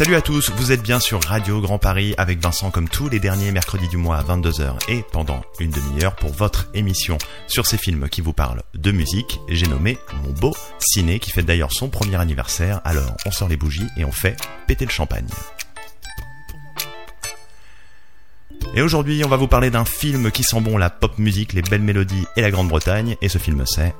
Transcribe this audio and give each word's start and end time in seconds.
Salut 0.00 0.14
à 0.14 0.22
tous, 0.22 0.50
vous 0.56 0.72
êtes 0.72 0.80
bien 0.80 0.98
sur 0.98 1.22
Radio 1.22 1.60
Grand 1.60 1.78
Paris 1.78 2.14
avec 2.16 2.40
Vincent 2.40 2.70
comme 2.70 2.88
tous 2.88 3.10
les 3.10 3.20
derniers 3.20 3.52
mercredis 3.52 3.86
du 3.86 3.98
mois 3.98 4.16
à 4.16 4.22
22h 4.22 4.78
et 4.88 5.04
pendant 5.12 5.42
une 5.58 5.70
demi-heure 5.70 6.16
pour 6.16 6.32
votre 6.32 6.70
émission 6.72 7.18
sur 7.46 7.66
ces 7.66 7.76
films 7.76 8.08
qui 8.08 8.22
vous 8.22 8.32
parlent 8.32 8.62
de 8.72 8.92
musique. 8.92 9.40
J'ai 9.50 9.66
nommé 9.66 9.98
mon 10.24 10.30
beau 10.30 10.56
ciné 10.78 11.18
qui 11.18 11.30
fête 11.30 11.44
d'ailleurs 11.44 11.74
son 11.74 11.90
premier 11.90 12.16
anniversaire, 12.16 12.80
alors 12.84 13.14
on 13.26 13.30
sort 13.30 13.50
les 13.50 13.58
bougies 13.58 13.88
et 13.98 14.06
on 14.06 14.10
fait 14.10 14.38
péter 14.66 14.86
le 14.86 14.90
champagne. 14.90 15.28
Et 18.74 18.80
aujourd'hui, 18.80 19.22
on 19.22 19.28
va 19.28 19.36
vous 19.36 19.48
parler 19.48 19.68
d'un 19.68 19.84
film 19.84 20.30
qui 20.30 20.44
sent 20.44 20.62
bon 20.62 20.78
la 20.78 20.88
pop 20.88 21.18
musique, 21.18 21.52
les 21.52 21.60
belles 21.60 21.82
mélodies 21.82 22.24
et 22.36 22.40
la 22.40 22.50
Grande-Bretagne. 22.50 23.16
Et 23.20 23.28
ce 23.28 23.36
film, 23.36 23.64
c'est. 23.66 23.94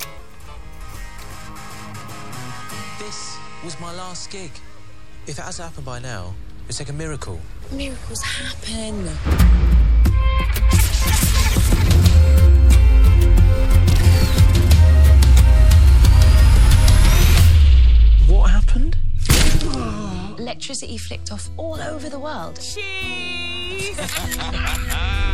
If 5.31 5.39
it 5.39 5.43
hasn't 5.43 5.69
happened 5.69 5.87
by 5.87 6.01
now, 6.01 6.35
it's 6.69 6.81
like 6.81 6.89
a 6.89 6.93
miracle. 6.93 7.39
Miracles 7.71 8.21
happen. 8.21 9.07
What 18.27 18.51
happened? 18.51 18.97
Electricity 20.37 20.99
flicked 20.99 21.31
off 21.31 21.49
all 21.57 21.81
over 21.81 22.09
the 22.09 22.19
world. 22.19 22.59
Yesterday. 22.59 23.95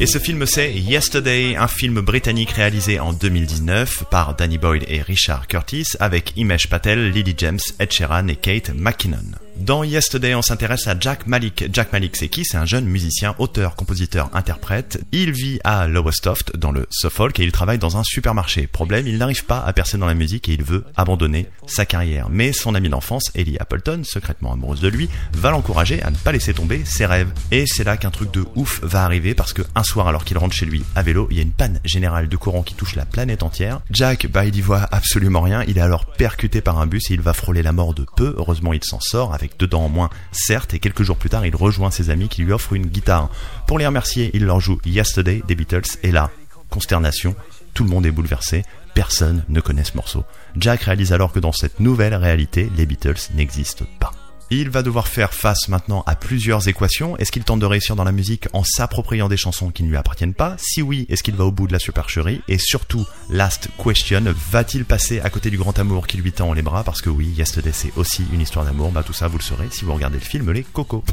Et 0.00 0.06
ce 0.06 0.18
film 0.18 0.46
c'est 0.46 0.72
Yesterday, 0.72 1.56
un 1.56 1.66
film 1.66 2.00
britannique 2.00 2.50
réalisé 2.50 3.00
en 3.00 3.12
2019 3.12 4.04
par 4.10 4.36
Danny 4.36 4.58
Boyle 4.58 4.84
et 4.86 5.02
Richard 5.02 5.48
Curtis 5.48 5.86
avec 5.98 6.32
Imesh 6.36 6.68
Patel, 6.68 7.10
Lily 7.10 7.34
James, 7.36 7.58
Ed 7.80 7.90
Sheeran 7.90 8.28
et 8.28 8.36
Kate 8.36 8.70
McKinnon. 8.74 9.47
Dans 9.60 9.82
Yesterday, 9.82 10.36
on 10.36 10.42
s'intéresse 10.42 10.86
à 10.86 10.94
Jack 10.98 11.26
Malik. 11.26 11.64
Jack 11.72 11.92
Malik, 11.92 12.16
c'est 12.16 12.28
qui? 12.28 12.44
C'est 12.44 12.56
un 12.56 12.64
jeune 12.64 12.86
musicien, 12.86 13.34
auteur, 13.38 13.74
compositeur, 13.74 14.30
interprète. 14.32 15.02
Il 15.10 15.32
vit 15.32 15.58
à 15.64 15.88
Lowestoft, 15.88 16.56
dans 16.56 16.70
le 16.70 16.86
Suffolk, 16.90 17.40
et 17.40 17.42
il 17.42 17.50
travaille 17.50 17.78
dans 17.78 17.96
un 17.96 18.04
supermarché. 18.04 18.68
Problème, 18.68 19.08
il 19.08 19.18
n'arrive 19.18 19.44
pas 19.44 19.58
à 19.58 19.72
percer 19.72 19.98
dans 19.98 20.06
la 20.06 20.14
musique 20.14 20.48
et 20.48 20.52
il 20.52 20.62
veut 20.62 20.84
abandonner 20.96 21.48
sa 21.66 21.84
carrière. 21.84 22.28
Mais 22.30 22.52
son 22.52 22.76
amie 22.76 22.88
d'enfance, 22.88 23.32
Ellie 23.34 23.58
Appleton, 23.58 24.02
secrètement 24.04 24.52
amoureuse 24.52 24.80
de 24.80 24.88
lui, 24.88 25.08
va 25.32 25.50
l'encourager 25.50 26.00
à 26.02 26.10
ne 26.10 26.16
pas 26.16 26.30
laisser 26.30 26.54
tomber 26.54 26.84
ses 26.84 27.04
rêves. 27.04 27.32
Et 27.50 27.64
c'est 27.66 27.84
là 27.84 27.96
qu'un 27.96 28.10
truc 28.10 28.30
de 28.32 28.44
ouf 28.54 28.80
va 28.84 29.04
arriver 29.04 29.34
parce 29.34 29.52
que 29.52 29.62
un 29.74 29.82
soir, 29.82 30.06
alors 30.06 30.24
qu'il 30.24 30.38
rentre 30.38 30.54
chez 30.54 30.66
lui 30.66 30.84
à 30.94 31.02
vélo, 31.02 31.26
il 31.32 31.36
y 31.36 31.40
a 31.40 31.42
une 31.42 31.50
panne 31.50 31.80
générale 31.84 32.28
de 32.28 32.36
courant 32.36 32.62
qui 32.62 32.74
touche 32.74 32.94
la 32.94 33.06
planète 33.06 33.42
entière. 33.42 33.80
Jack, 33.90 34.28
bah, 34.28 34.46
il 34.46 34.54
y 34.54 34.60
voit 34.60 34.86
absolument 34.92 35.40
rien. 35.40 35.64
Il 35.66 35.78
est 35.78 35.82
alors 35.82 36.06
percuté 36.06 36.60
par 36.60 36.78
un 36.78 36.86
bus 36.86 37.10
et 37.10 37.14
il 37.14 37.20
va 37.20 37.32
frôler 37.32 37.62
la 37.62 37.72
mort 37.72 37.92
de 37.92 38.06
peu. 38.16 38.34
Heureusement, 38.38 38.72
il 38.72 38.84
s'en 38.84 39.00
sort 39.00 39.34
avec 39.34 39.47
deux 39.58 39.66
dents 39.66 39.84
en 39.84 39.88
moins, 39.88 40.10
certes, 40.32 40.74
et 40.74 40.78
quelques 40.78 41.02
jours 41.02 41.16
plus 41.16 41.30
tard, 41.30 41.46
il 41.46 41.54
rejoint 41.56 41.90
ses 41.90 42.10
amis 42.10 42.28
qui 42.28 42.42
lui 42.42 42.52
offrent 42.52 42.74
une 42.74 42.86
guitare. 42.86 43.30
Pour 43.66 43.78
les 43.78 43.86
remercier, 43.86 44.30
il 44.34 44.44
leur 44.44 44.60
joue 44.60 44.78
Yesterday 44.84 45.42
des 45.46 45.54
Beatles, 45.54 45.98
et 46.02 46.10
là, 46.10 46.30
consternation, 46.70 47.34
tout 47.74 47.84
le 47.84 47.90
monde 47.90 48.06
est 48.06 48.10
bouleversé, 48.10 48.64
personne 48.94 49.44
ne 49.48 49.60
connaît 49.60 49.84
ce 49.84 49.96
morceau. 49.96 50.24
Jack 50.56 50.82
réalise 50.82 51.12
alors 51.12 51.32
que 51.32 51.40
dans 51.40 51.52
cette 51.52 51.80
nouvelle 51.80 52.14
réalité, 52.14 52.70
les 52.76 52.86
Beatles 52.86 53.32
n'existent 53.34 53.86
pas. 54.00 54.12
Il 54.50 54.70
va 54.70 54.82
devoir 54.82 55.08
faire 55.08 55.34
face 55.34 55.68
maintenant 55.68 56.02
à 56.06 56.16
plusieurs 56.16 56.68
équations. 56.68 57.16
Est-ce 57.18 57.30
qu'il 57.30 57.44
tente 57.44 57.60
de 57.60 57.66
réussir 57.66 57.96
dans 57.96 58.04
la 58.04 58.12
musique 58.12 58.48
en 58.54 58.64
s'appropriant 58.64 59.28
des 59.28 59.36
chansons 59.36 59.70
qui 59.70 59.82
ne 59.82 59.88
lui 59.88 59.96
appartiennent 59.96 60.32
pas? 60.32 60.56
Si 60.58 60.80
oui, 60.80 61.04
est-ce 61.10 61.22
qu'il 61.22 61.36
va 61.36 61.44
au 61.44 61.52
bout 61.52 61.66
de 61.66 61.72
la 61.72 61.78
supercherie? 61.78 62.40
Et 62.48 62.56
surtout, 62.56 63.06
last 63.28 63.68
question, 63.82 64.24
va-t-il 64.50 64.86
passer 64.86 65.20
à 65.20 65.28
côté 65.28 65.50
du 65.50 65.58
grand 65.58 65.78
amour 65.78 66.06
qui 66.06 66.16
lui 66.16 66.32
tend 66.32 66.54
les 66.54 66.62
bras? 66.62 66.82
Parce 66.82 67.02
que 67.02 67.10
oui, 67.10 67.26
Yesterday 67.36 67.72
c'est 67.74 67.92
aussi 67.96 68.24
une 68.32 68.40
histoire 68.40 68.64
d'amour. 68.64 68.90
Bah 68.90 69.02
tout 69.02 69.12
ça, 69.12 69.28
vous 69.28 69.36
le 69.36 69.42
saurez 69.42 69.68
si 69.70 69.84
vous 69.84 69.92
regardez 69.92 70.18
le 70.18 70.24
film 70.24 70.50
Les 70.50 70.62
Cocos. 70.62 71.04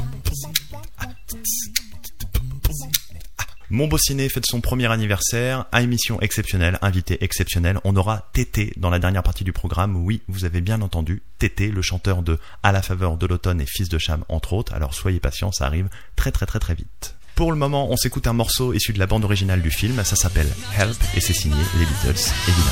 Mon 3.72 3.88
beau 3.88 3.98
ciné 3.98 4.30
fête 4.30 4.46
son 4.46 4.62
premier 4.62 4.92
anniversaire, 4.92 5.66
à 5.72 5.81
émission 5.81 6.22
exceptionnelle, 6.22 6.78
invité 6.84 7.24
exceptionnel. 7.24 7.80
On 7.84 7.96
aura 7.96 8.30
Tété 8.31 8.74
dans 8.78 8.92
la 8.92 9.00
dernière 9.00 9.24
partie 9.24 9.44
du 9.44 9.53
programme. 9.53 9.96
Oui, 9.96 10.22
vous 10.28 10.46
avez 10.46 10.62
bien 10.62 10.81
entendu, 10.81 11.24
Tété, 11.40 11.70
le 11.70 11.81
chanteur 11.81 12.22
de 12.22 12.38
À 12.62 12.72
la 12.72 12.84
faveur 12.84 13.18
de 13.18 13.25
l'automne 13.25 13.59
et 13.62 13.66
Fils 13.66 13.90
de 13.90 13.98
Cham, 13.98 14.24
entre 14.30 14.54
autres. 14.54 14.74
Alors 14.74 14.94
soyez 14.94 15.20
patients, 15.20 15.52
ça 15.52 15.66
arrive 15.66 15.90
très 16.16 16.31
très 16.31 16.46
très 16.46 16.59
très 16.59 16.75
vite. 16.75 17.16
Pour 17.34 17.52
le 17.52 17.58
moment, 17.58 17.92
on 17.92 17.98
s'écoute 17.98 18.28
un 18.28 18.34
morceau 18.34 18.72
issu 18.74 18.94
de 18.94 19.00
la 19.00 19.08
bande 19.08 19.25
originale 19.25 19.62
du 19.62 19.72
film. 19.72 20.02
Ça 20.04 20.16
s'appelle 20.16 20.48
Help 20.78 20.96
et 21.16 21.20
c'est 21.20 21.34
signé 21.34 21.58
les 21.78 21.86
Beatles, 21.86 22.31
évidemment. 22.48 22.72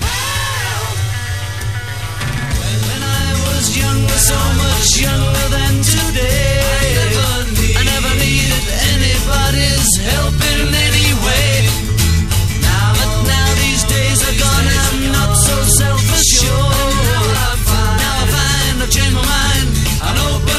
You 0.00 0.07
Was 3.58 3.76
younger, 3.76 4.18
so 4.18 4.38
much 4.62 5.00
younger 5.02 5.46
than 5.50 5.82
today. 5.82 6.62
I 7.74 7.82
never, 7.90 8.14
needed 8.22 8.66
anybody's 8.94 9.90
help 9.98 10.38
in 10.54 10.70
any 10.86 11.10
way. 11.26 11.66
Now, 12.62 12.94
but 12.94 13.26
now 13.26 13.48
these 13.58 13.82
days 13.82 14.22
are 14.22 14.38
gone, 14.38 14.68
I'm 14.86 15.10
not 15.10 15.34
so 15.34 15.56
self-assured. 15.74 16.94
Now 17.98 18.14
I 18.14 18.30
find 18.30 18.82
I've 18.82 18.90
changed 18.90 19.16
my 19.16 19.26
mind 19.26 19.66
and 20.06 20.18
open 20.30 20.57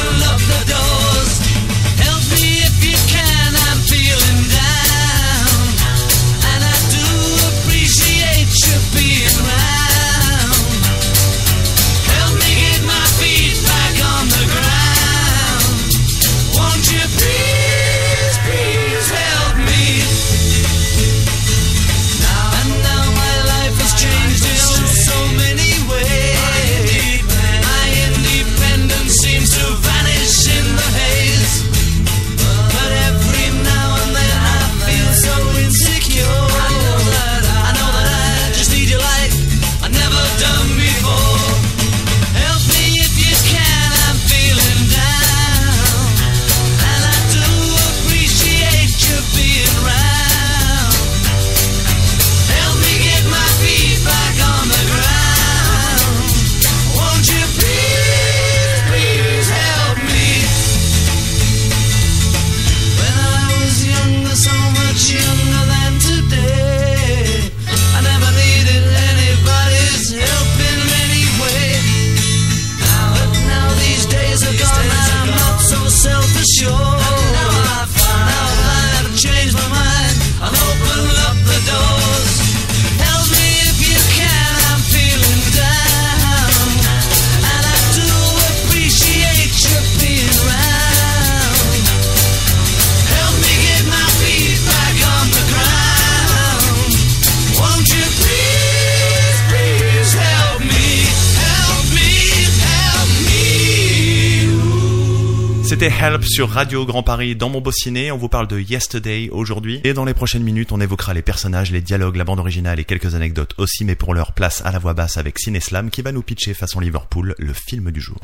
C'était 105.80 105.96
Help 105.96 106.26
sur 106.26 106.50
Radio 106.50 106.86
Grand 106.86 107.04
Paris 107.04 107.38
dans 107.38 107.48
mon 107.48 107.62
beau. 107.62 107.72
On 108.12 108.18
vous 108.18 108.28
parle 108.28 108.50
de 108.50 108.60
Yesterday 108.60 109.30
aujourd'hui. 109.32 109.80
Et 109.86 109.94
dans 109.94 110.04
les 110.04 110.14
prochaines 110.14 110.44
minutes, 110.44 110.74
on 110.74 110.82
évoquera 110.82 111.14
les 111.14 111.22
personnages, 111.22 111.72
les 111.72 111.80
dialogues, 111.80 112.18
la 112.18 112.26
bande 112.26 112.40
originale 112.40 112.82
et 112.82 112.84
quelques 112.84 113.16
anecdotes 113.16 113.54
aussi. 113.58 113.86
Mais 113.86 113.96
pour 113.96 114.14
leur 114.14 114.34
place 114.34 114.62
à 114.66 114.74
la 114.74 114.80
voix 114.80 114.94
basse 114.94 115.16
avec 115.16 115.40
Cineslam 115.40 115.90
qui 115.90 116.02
va 116.02 116.12
nous 116.12 116.22
pitcher 116.22 116.54
façon 116.54 116.82
Liverpool 116.82 117.34
le 117.38 117.54
film 117.54 117.92
du 117.92 118.02
jour. 118.02 118.20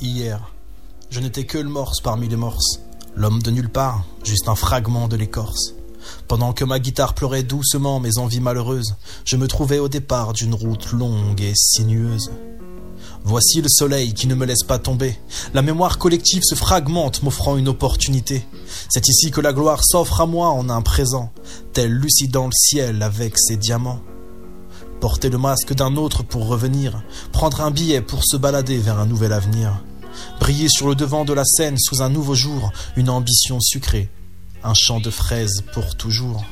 Hier, 0.00 0.50
je 1.10 1.20
n'étais 1.20 1.44
que 1.44 1.58
le 1.58 1.68
morse 1.68 2.00
parmi 2.00 2.26
les 2.26 2.34
morses, 2.34 2.80
l'homme 3.14 3.40
de 3.40 3.52
nulle 3.52 3.70
part, 3.70 4.04
juste 4.24 4.48
un 4.48 4.56
fragment 4.56 5.06
de 5.06 5.16
l'écorce. 5.16 5.76
Pendant 6.28 6.52
que 6.52 6.64
ma 6.64 6.78
guitare 6.78 7.14
pleurait 7.14 7.42
doucement 7.42 8.00
mes 8.00 8.18
envies 8.18 8.40
malheureuses, 8.40 8.94
je 9.24 9.36
me 9.36 9.48
trouvais 9.48 9.78
au 9.78 9.88
départ 9.88 10.32
d'une 10.32 10.54
route 10.54 10.92
longue 10.92 11.40
et 11.40 11.54
sinueuse. 11.54 12.30
Voici 13.24 13.60
le 13.60 13.68
soleil 13.68 14.14
qui 14.14 14.28
ne 14.28 14.34
me 14.34 14.46
laisse 14.46 14.62
pas 14.62 14.78
tomber. 14.78 15.18
La 15.52 15.62
mémoire 15.62 15.98
collective 15.98 16.42
se 16.44 16.54
fragmente, 16.54 17.22
m'offrant 17.22 17.56
une 17.56 17.68
opportunité. 17.68 18.46
C'est 18.88 19.08
ici 19.08 19.30
que 19.30 19.40
la 19.40 19.52
gloire 19.52 19.82
s'offre 19.84 20.20
à 20.20 20.26
moi 20.26 20.50
en 20.50 20.68
un 20.68 20.82
présent, 20.82 21.32
tel 21.72 21.90
lucide 21.90 22.30
dans 22.30 22.46
le 22.46 22.52
ciel 22.54 23.02
avec 23.02 23.38
ses 23.38 23.56
diamants. 23.56 24.00
Porter 25.00 25.28
le 25.28 25.38
masque 25.38 25.74
d'un 25.74 25.96
autre 25.96 26.22
pour 26.22 26.46
revenir, 26.46 27.02
prendre 27.32 27.60
un 27.60 27.70
billet 27.70 28.00
pour 28.00 28.22
se 28.24 28.36
balader 28.36 28.78
vers 28.78 28.98
un 28.98 29.06
nouvel 29.06 29.32
avenir. 29.32 29.82
Briller 30.40 30.68
sur 30.68 30.88
le 30.88 30.94
devant 30.94 31.24
de 31.24 31.32
la 31.32 31.44
scène 31.44 31.78
sous 31.78 32.02
un 32.02 32.08
nouveau 32.08 32.34
jour, 32.34 32.72
une 32.96 33.10
ambition 33.10 33.60
sucrée, 33.60 34.08
un 34.66 34.74
champ 34.74 35.00
de 35.00 35.10
fraises 35.10 35.62
pour 35.72 35.96
toujours. 35.96 36.44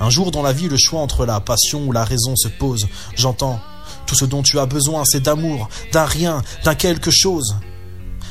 Un 0.00 0.10
jour 0.10 0.30
dans 0.30 0.42
la 0.42 0.52
vie, 0.52 0.68
le 0.68 0.76
choix 0.76 1.00
entre 1.00 1.24
la 1.24 1.40
passion 1.40 1.86
ou 1.86 1.92
la 1.92 2.04
raison 2.04 2.34
se 2.36 2.48
pose. 2.48 2.88
J'entends 3.14 3.60
tout 4.06 4.14
ce 4.16 4.24
dont 4.24 4.42
tu 4.42 4.58
as 4.58 4.66
besoin, 4.66 5.04
c'est 5.06 5.22
d'amour, 5.22 5.68
d'un 5.92 6.04
rien, 6.04 6.42
d'un 6.64 6.74
quelque 6.74 7.10
chose. 7.10 7.56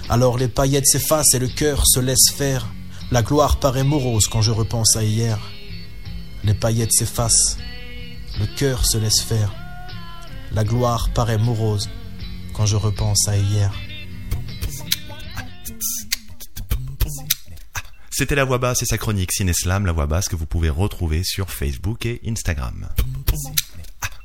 Alors 0.10 0.38
les 0.38 0.50
paillettes 0.50 0.88
s'effacent 0.88 1.34
et 1.34 1.40
le 1.40 1.48
cœur 1.48 1.84
se 1.88 2.00
laisse 2.00 2.32
faire. 2.36 2.68
La 3.12 3.24
gloire 3.24 3.58
paraît 3.58 3.84
morose 3.84 4.28
quand 4.28 4.42
je 4.42 4.52
repense 4.52 4.96
à 4.96 5.04
hier. 5.04 5.40
Les 6.44 6.54
paillettes 6.54 6.94
s'effacent, 6.94 7.58
le 8.40 8.46
cœur 8.58 8.86
se 8.86 8.98
laisse 8.98 9.22
faire. 9.22 9.54
La 10.52 10.64
gloire 10.64 11.10
paraît 11.14 11.38
morose 11.38 11.90
quand 12.54 12.66
je 12.66 12.76
repense 12.76 13.28
à 13.28 13.38
hier. 13.38 13.72
C'était 18.20 18.36
la 18.36 18.44
voix 18.44 18.58
basse 18.58 18.82
et 18.82 18.86
sa 18.86 18.98
chronique 18.98 19.32
Cineslam, 19.32 19.86
la 19.86 19.94
voix 19.94 20.06
basse 20.06 20.28
que 20.28 20.36
vous 20.36 20.46
pouvez 20.46 20.70
retrouver 20.70 21.24
sur 21.24 21.50
Facebook 21.50 22.06
et 22.06 22.20
Instagram. 22.28 22.90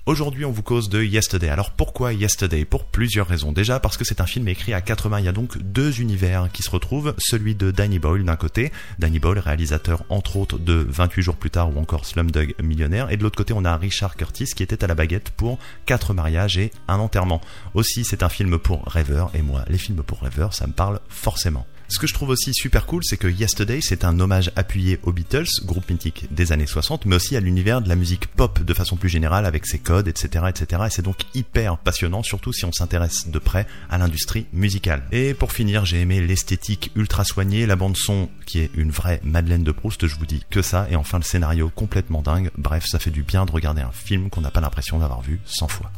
Aujourd'hui, 0.04 0.44
on 0.44 0.50
vous 0.50 0.64
cause 0.64 0.88
de 0.88 1.00
Yesterday. 1.00 1.48
Alors 1.48 1.70
pourquoi 1.70 2.12
Yesterday? 2.12 2.64
Pour 2.64 2.86
plusieurs 2.86 3.28
raisons. 3.28 3.52
Déjà 3.52 3.78
parce 3.78 3.96
que 3.96 4.04
c'est 4.04 4.20
un 4.20 4.26
film 4.26 4.48
écrit 4.48 4.74
à 4.74 4.80
quatre 4.80 5.08
mains. 5.08 5.20
Il 5.20 5.26
y 5.26 5.28
a 5.28 5.32
donc 5.32 5.58
deux 5.58 6.00
univers 6.00 6.48
qui 6.52 6.64
se 6.64 6.70
retrouvent. 6.70 7.14
Celui 7.18 7.54
de 7.54 7.70
Danny 7.70 8.00
Boyle 8.00 8.24
d'un 8.24 8.34
côté, 8.34 8.72
Danny 8.98 9.20
Boyle, 9.20 9.38
réalisateur 9.38 10.02
entre 10.08 10.38
autres 10.38 10.58
de 10.58 10.84
28 10.88 11.22
jours 11.22 11.36
plus 11.36 11.50
tard 11.50 11.72
ou 11.72 11.78
encore 11.78 12.04
Slumdog 12.04 12.56
Millionnaire. 12.60 13.12
Et 13.12 13.16
de 13.16 13.22
l'autre 13.22 13.36
côté, 13.36 13.54
on 13.56 13.64
a 13.64 13.76
Richard 13.76 14.16
Curtis 14.16 14.46
qui 14.56 14.64
était 14.64 14.82
à 14.82 14.88
la 14.88 14.96
baguette 14.96 15.30
pour 15.30 15.60
quatre 15.86 16.14
mariages 16.14 16.58
et 16.58 16.72
un 16.88 16.98
enterrement. 16.98 17.40
Aussi, 17.74 18.04
c'est 18.04 18.24
un 18.24 18.28
film 18.28 18.58
pour 18.58 18.84
rêveurs. 18.86 19.30
Et 19.34 19.42
moi, 19.42 19.64
les 19.68 19.78
films 19.78 20.02
pour 20.02 20.20
rêveurs, 20.20 20.52
ça 20.52 20.66
me 20.66 20.72
parle 20.72 20.98
forcément. 21.08 21.64
Ce 21.88 21.98
que 21.98 22.06
je 22.06 22.14
trouve 22.14 22.30
aussi 22.30 22.52
super 22.54 22.86
cool, 22.86 23.02
c'est 23.04 23.16
que 23.16 23.28
Yesterday, 23.28 23.80
c'est 23.82 24.04
un 24.04 24.18
hommage 24.18 24.50
appuyé 24.56 24.98
aux 25.02 25.12
Beatles, 25.12 25.46
groupe 25.64 25.88
mythique 25.90 26.26
des 26.30 26.50
années 26.50 26.66
60, 26.66 27.04
mais 27.04 27.16
aussi 27.16 27.36
à 27.36 27.40
l'univers 27.40 27.82
de 27.82 27.88
la 27.88 27.94
musique 27.94 28.26
pop 28.26 28.62
de 28.62 28.74
façon 28.74 28.96
plus 28.96 29.08
générale, 29.08 29.44
avec 29.44 29.66
ses 29.66 29.78
codes, 29.78 30.08
etc., 30.08 30.46
etc. 30.48 30.82
Et 30.86 30.90
c'est 30.90 31.02
donc 31.02 31.18
hyper 31.34 31.76
passionnant, 31.78 32.22
surtout 32.22 32.52
si 32.52 32.64
on 32.64 32.72
s'intéresse 32.72 33.28
de 33.28 33.38
près 33.38 33.66
à 33.90 33.98
l'industrie 33.98 34.46
musicale. 34.52 35.02
Et 35.12 35.34
pour 35.34 35.52
finir, 35.52 35.84
j'ai 35.84 36.00
aimé 36.00 36.20
l'esthétique 36.20 36.90
ultra 36.96 37.24
soignée, 37.24 37.66
la 37.66 37.76
bande 37.76 37.96
son 37.96 38.28
qui 38.46 38.60
est 38.60 38.70
une 38.74 38.90
vraie 38.90 39.20
Madeleine 39.22 39.64
de 39.64 39.72
Proust, 39.72 40.06
je 40.06 40.16
vous 40.16 40.26
dis 40.26 40.42
que 40.50 40.62
ça, 40.62 40.86
et 40.90 40.96
enfin 40.96 41.18
le 41.18 41.24
scénario 41.24 41.70
complètement 41.74 42.22
dingue. 42.22 42.50
Bref, 42.56 42.84
ça 42.86 42.98
fait 42.98 43.10
du 43.10 43.22
bien 43.22 43.44
de 43.44 43.52
regarder 43.52 43.82
un 43.82 43.92
film 43.92 44.30
qu'on 44.30 44.40
n'a 44.40 44.50
pas 44.50 44.60
l'impression 44.60 44.98
d'avoir 44.98 45.20
vu 45.20 45.40
100 45.44 45.68
fois. 45.68 45.92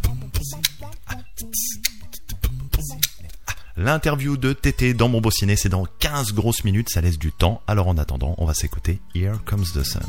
L'interview 3.78 4.38
de 4.38 4.54
Tété 4.54 4.94
dans 4.94 5.10
mon 5.10 5.20
beau 5.20 5.30
ciné, 5.30 5.54
c'est 5.54 5.68
dans 5.68 5.86
15 5.98 6.32
grosses 6.32 6.64
minutes, 6.64 6.88
ça 6.88 7.02
laisse 7.02 7.18
du 7.18 7.30
temps. 7.30 7.60
Alors 7.66 7.88
en 7.88 7.98
attendant, 7.98 8.34
on 8.38 8.46
va 8.46 8.54
s'écouter 8.54 9.00
Here 9.14 9.36
Comes 9.44 9.66
the 9.74 9.82
Sun. 9.82 10.00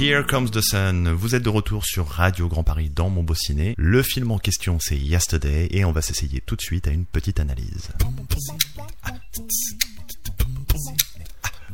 Here 0.00 0.24
Comes 0.26 0.50
the 0.50 0.62
Sun. 0.62 1.12
Vous 1.12 1.34
êtes 1.34 1.42
de 1.42 1.50
retour 1.50 1.84
sur 1.84 2.06
Radio 2.06 2.48
Grand 2.48 2.64
Paris 2.64 2.88
dans 2.88 3.10
mon 3.10 3.22
beau 3.22 3.34
ciné. 3.34 3.74
Le 3.76 4.02
film 4.02 4.30
en 4.30 4.38
question 4.38 4.78
c'est 4.80 4.96
Yesterday 4.96 5.68
et 5.72 5.84
on 5.84 5.92
va 5.92 6.00
s'essayer 6.00 6.40
tout 6.40 6.56
de 6.56 6.62
suite 6.62 6.88
à 6.88 6.90
une 6.90 7.04
petite 7.04 7.38
analyse. 7.38 7.90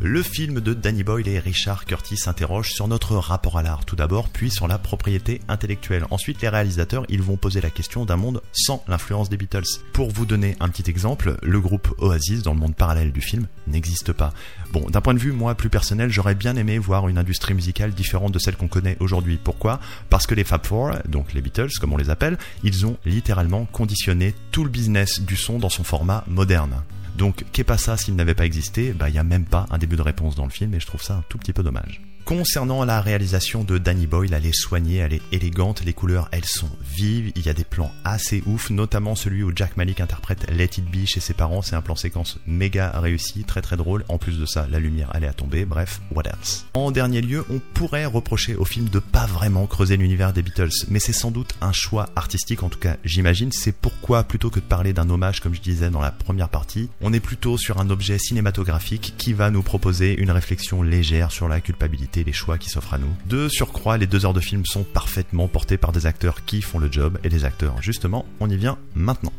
Le 0.03 0.23
film 0.23 0.61
de 0.61 0.75
Danny 0.75 1.03
Boyle 1.05 1.27
et 1.27 1.39
Richard 1.39 1.87
Curtis 1.87 2.19
s'interroge 2.19 2.71
sur 2.71 2.87
notre 2.87 3.17
rapport 3.17 3.57
à 3.57 3.63
l'art 3.63 3.87
tout 3.87 3.97
d'abord, 3.97 4.29
puis 4.29 4.51
sur 4.51 4.69
la 4.69 4.77
propriété 4.79 5.41
intellectuelle. 5.49 6.05
Ensuite, 6.11 6.43
les 6.43 6.51
réalisateurs, 6.51 7.07
ils 7.09 7.23
vont 7.23 7.39
poser 7.39 7.63
la 7.63 7.71
question 7.71 8.05
d'un 8.05 8.17
monde 8.17 8.43
sans 8.53 8.85
l'influence 8.89 9.31
des 9.31 9.39
Beatles. 9.39 9.65
Pour 9.95 10.11
vous 10.11 10.27
donner 10.27 10.55
un 10.61 10.69
petit 10.69 10.89
exemple, 10.91 11.39
le 11.43 11.61
groupe 11.61 11.95
Oasis 11.99 12.43
dans 12.43 12.53
le 12.53 12.61
monde 12.61 12.77
parallèle 12.77 13.11
du 13.11 13.23
film 13.23 13.47
n'existe 13.67 14.13
pas. 14.13 14.35
Bon, 14.71 14.85
d'un 14.91 15.01
point 15.01 15.15
de 15.15 15.19
vue 15.19 15.33
moi 15.33 15.55
plus 15.55 15.71
personnel, 15.71 16.11
j'aurais 16.11 16.35
bien 16.35 16.57
aimé 16.57 16.79
voir 16.79 17.09
une 17.09 17.17
industrie 17.17 17.55
musicale 17.55 17.93
différente 17.93 18.33
de 18.33 18.39
celle 18.39 18.57
qu'on 18.57 18.69
connaît 18.69 18.99
aujourd'hui. 19.01 19.41
Pourquoi? 19.43 19.81
Parce 20.11 20.27
que 20.27 20.35
les 20.35 20.45
Fab 20.45 20.67
Four, 20.67 20.91
donc 21.09 21.33
les 21.33 21.41
Beatles 21.41 21.71
comme 21.81 21.95
on 21.95 21.97
les 21.97 22.11
appelle, 22.11 22.37
ils 22.63 22.85
ont 22.85 22.99
littéralement 23.07 23.65
conditionné 23.65 24.35
tout 24.51 24.63
le 24.63 24.71
business 24.71 25.21
du 25.21 25.37
son 25.37 25.59
dans 25.59 25.71
son 25.71 25.85
format 25.85 26.23
moderne. 26.27 26.83
Donc, 27.17 27.45
qu'est 27.53 27.65
pas 27.65 27.79
ça 27.79 27.97
s'il 27.97 28.15
n'avait 28.15 28.35
pas 28.35 28.45
existé? 28.45 28.93
Bah, 28.93 29.09
il 29.09 29.13
n'y 29.13 29.19
a 29.19 29.25
même 29.25 29.47
pas 29.47 29.67
un 29.71 29.79
début 29.79 29.97
de 29.97 30.03
réponse 30.03 30.37
dans 30.37 30.45
le 30.45 30.51
film 30.51 30.75
et 30.75 30.81
je 30.81 30.87
trouve 30.87 31.03
ça 31.03 31.15
un 31.15 31.25
tout 31.29 31.39
petit 31.39 31.53
peu 31.53 31.63
dommage. 31.63 32.03
Concernant 32.27 32.85
la 32.85 33.01
réalisation 33.01 33.63
de 33.63 33.79
Danny 33.79 34.09
Boyle, 34.09 34.35
elle 34.35 34.47
est 34.47 34.53
soignée, 34.53 34.97
elle 34.97 35.13
est 35.13 35.23
élégante, 35.31 35.85
les 35.85 35.93
couleurs 35.93 36.29
elles 36.33 36.45
sont 36.45 36.69
vives, 36.83 37.31
il 37.37 37.47
y 37.47 37.49
a 37.49 37.55
des 37.55 37.63
plans 37.63 37.93
assez 38.03 38.43
ouf, 38.47 38.71
notamment 38.71 39.15
celui 39.15 39.45
où 39.45 39.53
Jack 39.55 39.77
Malik 39.77 40.01
interprète 40.01 40.51
Let 40.51 40.65
It 40.65 40.91
Be 40.91 41.07
chez 41.07 41.21
ses 41.21 41.35
parents, 41.35 41.63
c'est 41.63 41.77
un 41.77 41.83
plan 41.83 41.95
séquence 41.95 42.41
méga 42.45 42.91
réussi, 42.99 43.45
très 43.45 43.63
très 43.63 43.77
drôle, 43.77 44.05
en 44.09 44.19
plus 44.19 44.41
de 44.41 44.45
ça 44.45 44.67
la 44.69 44.81
lumière 44.81 45.15
est 45.15 45.25
à 45.25 45.33
tomber, 45.33 45.65
bref, 45.65 46.01
what 46.11 46.25
else. 46.25 46.67
En 46.75 46.91
dernier 46.91 47.21
lieu, 47.21 47.45
on 47.49 47.61
pourrait 47.75 48.07
reprocher 48.07 48.57
au 48.57 48.65
film 48.65 48.89
de 48.89 48.99
pas 48.99 49.27
vraiment 49.27 49.69
creuser 49.69 49.97
l'univers 49.97 50.33
des 50.33 50.43
Beatles, 50.43 50.85
mais 50.89 50.99
c'est 50.99 51.13
sans 51.13 51.31
doute 51.31 51.55
un 51.61 51.73
choix 51.73 52.09
artistique, 52.17 52.65
en 52.65 52.69
tout 52.69 52.81
cas 52.81 52.97
j'imagine, 53.05 53.53
c'est 53.53 53.71
pourquoi 53.71 54.25
plutôt 54.25 54.51
que 54.51 54.59
de 54.59 54.65
parler 54.65 54.93
d'un 54.93 55.11
hommage 55.11 55.39
comme 55.39 55.55
je 55.55 55.61
disais 55.61 55.91
dans 55.91 56.03
la 56.03 56.11
première 56.11 56.49
partie, 56.49 56.91
on 57.01 57.13
est 57.13 57.21
plutôt 57.21 57.57
sur 57.57 57.79
un 57.79 57.89
objet 57.89 58.19
cinématographique 58.19 59.15
qui 59.17 59.33
va 59.33 59.53
nous 59.53 59.63
proposer 59.63 60.19
une 60.21 60.33
réflexion 60.33 60.83
légère 60.83 61.31
sur 61.31 61.47
la 61.47 61.61
culpabilité 61.61 62.16
les 62.25 62.33
choix 62.33 62.59
qui 62.59 62.71
s'offrent 62.71 62.95
à 62.95 62.99
nous. 62.99 63.15
De 63.27 63.49
surcroît, 63.49 63.99
les 63.99 64.07
deux 64.07 64.25
heures 64.25 64.35
de 64.35 64.41
film 64.41 64.65
sont 64.65 64.85
parfaitement 64.85 65.49
portées 65.49 65.77
par 65.77 65.93
des 65.93 66.07
acteurs 66.07 66.45
qui 66.45 66.63
font 66.63 66.79
le 66.79 66.91
job, 66.91 67.19
et 67.25 67.29
les 67.29 67.45
acteurs, 67.45 67.81
justement, 67.83 68.25
on 68.41 68.51
y 68.51 68.57
vient 68.57 68.79
maintenant. 68.95 69.33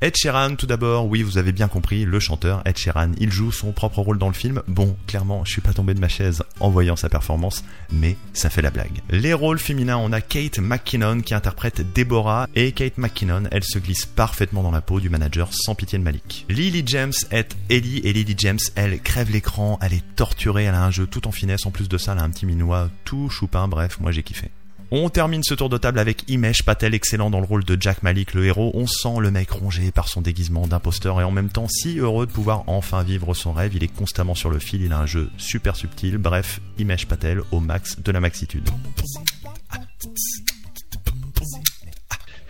Ed 0.00 0.14
Sheeran, 0.16 0.54
tout 0.54 0.68
d'abord, 0.68 1.08
oui, 1.08 1.24
vous 1.24 1.38
avez 1.38 1.50
bien 1.50 1.66
compris, 1.66 2.04
le 2.04 2.20
chanteur 2.20 2.62
Ed 2.64 2.78
Sheeran, 2.78 3.10
il 3.18 3.32
joue 3.32 3.50
son 3.50 3.72
propre 3.72 3.98
rôle 3.98 4.16
dans 4.16 4.28
le 4.28 4.32
film. 4.32 4.62
Bon, 4.68 4.96
clairement, 5.08 5.44
je 5.44 5.50
suis 5.50 5.60
pas 5.60 5.72
tombé 5.72 5.92
de 5.92 5.98
ma 5.98 6.06
chaise 6.06 6.44
en 6.60 6.70
voyant 6.70 6.94
sa 6.94 7.08
performance, 7.08 7.64
mais 7.90 8.16
ça 8.32 8.48
fait 8.48 8.62
la 8.62 8.70
blague. 8.70 9.00
Les 9.10 9.34
rôles 9.34 9.58
féminins, 9.58 9.96
on 9.96 10.12
a 10.12 10.20
Kate 10.20 10.60
McKinnon 10.60 11.20
qui 11.20 11.34
interprète 11.34 11.82
Deborah, 11.96 12.46
et 12.54 12.70
Kate 12.70 12.96
McKinnon, 12.96 13.48
elle 13.50 13.64
se 13.64 13.80
glisse 13.80 14.06
parfaitement 14.06 14.62
dans 14.62 14.70
la 14.70 14.82
peau 14.82 15.00
du 15.00 15.10
manager 15.10 15.52
sans 15.52 15.74
pitié 15.74 15.98
de 15.98 16.04
Malik. 16.04 16.46
Lily 16.48 16.84
James 16.86 17.14
est 17.32 17.56
Ellie, 17.68 17.98
et 18.04 18.12
Lily 18.12 18.36
James, 18.38 18.60
elle 18.76 19.00
crève 19.00 19.32
l'écran, 19.32 19.80
elle 19.82 19.94
est 19.94 20.14
torturée, 20.14 20.62
elle 20.62 20.76
a 20.76 20.84
un 20.84 20.92
jeu 20.92 21.08
tout 21.08 21.26
en 21.26 21.32
finesse, 21.32 21.66
en 21.66 21.72
plus 21.72 21.88
de 21.88 21.98
ça, 21.98 22.12
elle 22.12 22.20
a 22.20 22.22
un 22.22 22.30
petit 22.30 22.46
minois 22.46 22.88
tout 23.04 23.28
choupin, 23.30 23.66
bref, 23.66 23.98
moi 23.98 24.12
j'ai 24.12 24.22
kiffé. 24.22 24.52
On 24.90 25.10
termine 25.10 25.42
ce 25.42 25.52
tour 25.52 25.68
de 25.68 25.76
table 25.76 25.98
avec 25.98 26.24
Imesh 26.30 26.62
Patel, 26.62 26.94
excellent 26.94 27.28
dans 27.28 27.40
le 27.40 27.46
rôle 27.46 27.62
de 27.62 27.76
Jack 27.78 28.02
Malik, 28.02 28.32
le 28.32 28.46
héros. 28.46 28.70
On 28.72 28.86
sent 28.86 29.20
le 29.20 29.30
mec 29.30 29.50
rongé 29.50 29.90
par 29.90 30.08
son 30.08 30.22
déguisement 30.22 30.66
d'imposteur 30.66 31.20
et 31.20 31.24
en 31.24 31.30
même 31.30 31.50
temps 31.50 31.68
si 31.68 31.98
heureux 31.98 32.26
de 32.26 32.32
pouvoir 32.32 32.64
enfin 32.68 33.02
vivre 33.02 33.34
son 33.34 33.52
rêve. 33.52 33.74
Il 33.74 33.84
est 33.84 33.94
constamment 33.94 34.34
sur 34.34 34.48
le 34.48 34.58
fil, 34.58 34.80
il 34.80 34.92
a 34.94 34.98
un 34.98 35.06
jeu 35.06 35.28
super 35.36 35.76
subtil. 35.76 36.16
Bref, 36.16 36.60
Imesh 36.78 37.06
Patel 37.06 37.42
au 37.52 37.60
max 37.60 38.00
de 38.00 38.10
la 38.10 38.20
maxitude. 38.20 38.70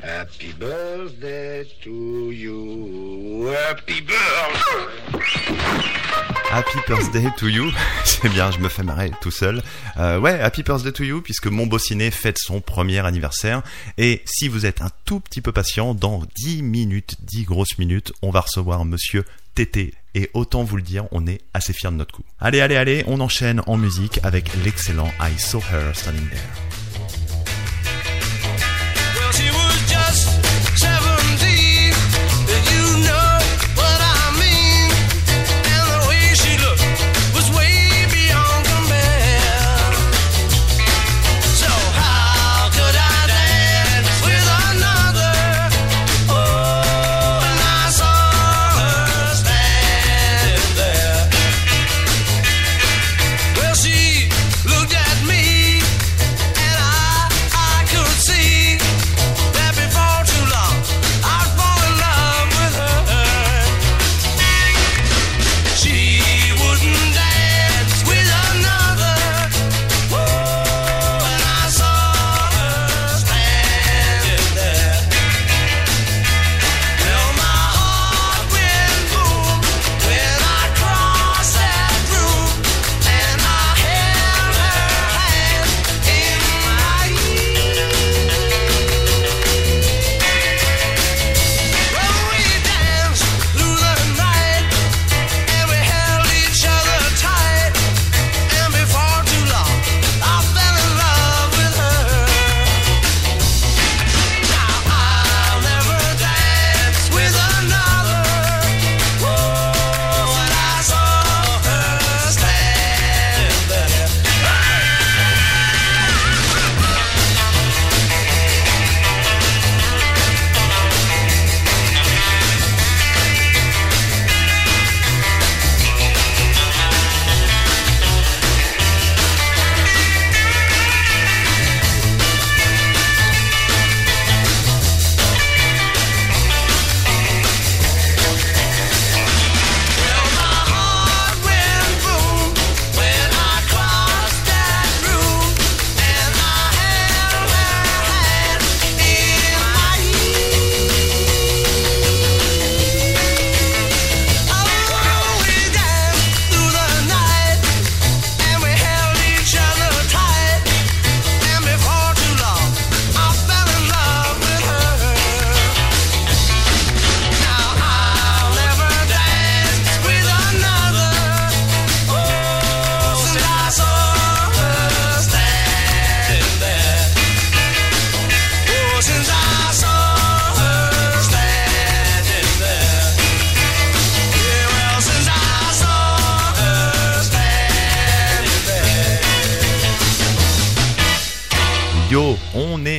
Happy 0.08 0.54
birthday 0.58 1.66
to 1.82 2.30
you. 2.30 3.52
Happy 3.52 4.00
birthday. 4.00 5.18
Happy 6.50 6.78
Birthday 6.88 7.28
to 7.36 7.46
You, 7.46 7.70
c'est 8.06 8.30
bien, 8.30 8.50
je 8.50 8.58
me 8.58 8.70
fais 8.70 8.82
marrer 8.82 9.10
tout 9.20 9.30
seul. 9.30 9.62
Euh, 9.98 10.18
ouais, 10.18 10.40
Happy 10.40 10.62
Birthday 10.62 10.92
to 10.92 11.04
You, 11.04 11.20
puisque 11.20 11.46
mon 11.46 11.66
beau 11.66 11.78
ciné 11.78 12.10
fête 12.10 12.38
son 12.38 12.62
premier 12.62 13.04
anniversaire. 13.04 13.62
Et 13.98 14.22
si 14.24 14.48
vous 14.48 14.64
êtes 14.64 14.80
un 14.80 14.88
tout 15.04 15.20
petit 15.20 15.42
peu 15.42 15.52
patient, 15.52 15.92
dans 15.92 16.22
10 16.38 16.62
minutes, 16.62 17.16
10 17.20 17.44
grosses 17.44 17.76
minutes, 17.76 18.14
on 18.22 18.30
va 18.30 18.40
recevoir 18.40 18.86
monsieur 18.86 19.24
Tété. 19.54 19.92
Et 20.14 20.30
autant 20.32 20.64
vous 20.64 20.76
le 20.76 20.82
dire, 20.82 21.04
on 21.12 21.26
est 21.26 21.42
assez 21.52 21.74
fiers 21.74 21.90
de 21.90 21.96
notre 21.96 22.14
coup. 22.14 22.24
Allez, 22.40 22.62
allez, 22.62 22.76
allez, 22.76 23.04
on 23.08 23.20
enchaîne 23.20 23.60
en 23.66 23.76
musique 23.76 24.18
avec 24.22 24.50
l'excellent 24.64 25.12
I 25.20 25.38
Saw 25.38 25.58
Her 25.70 25.94
Standing 25.94 26.30
There. 26.30 26.67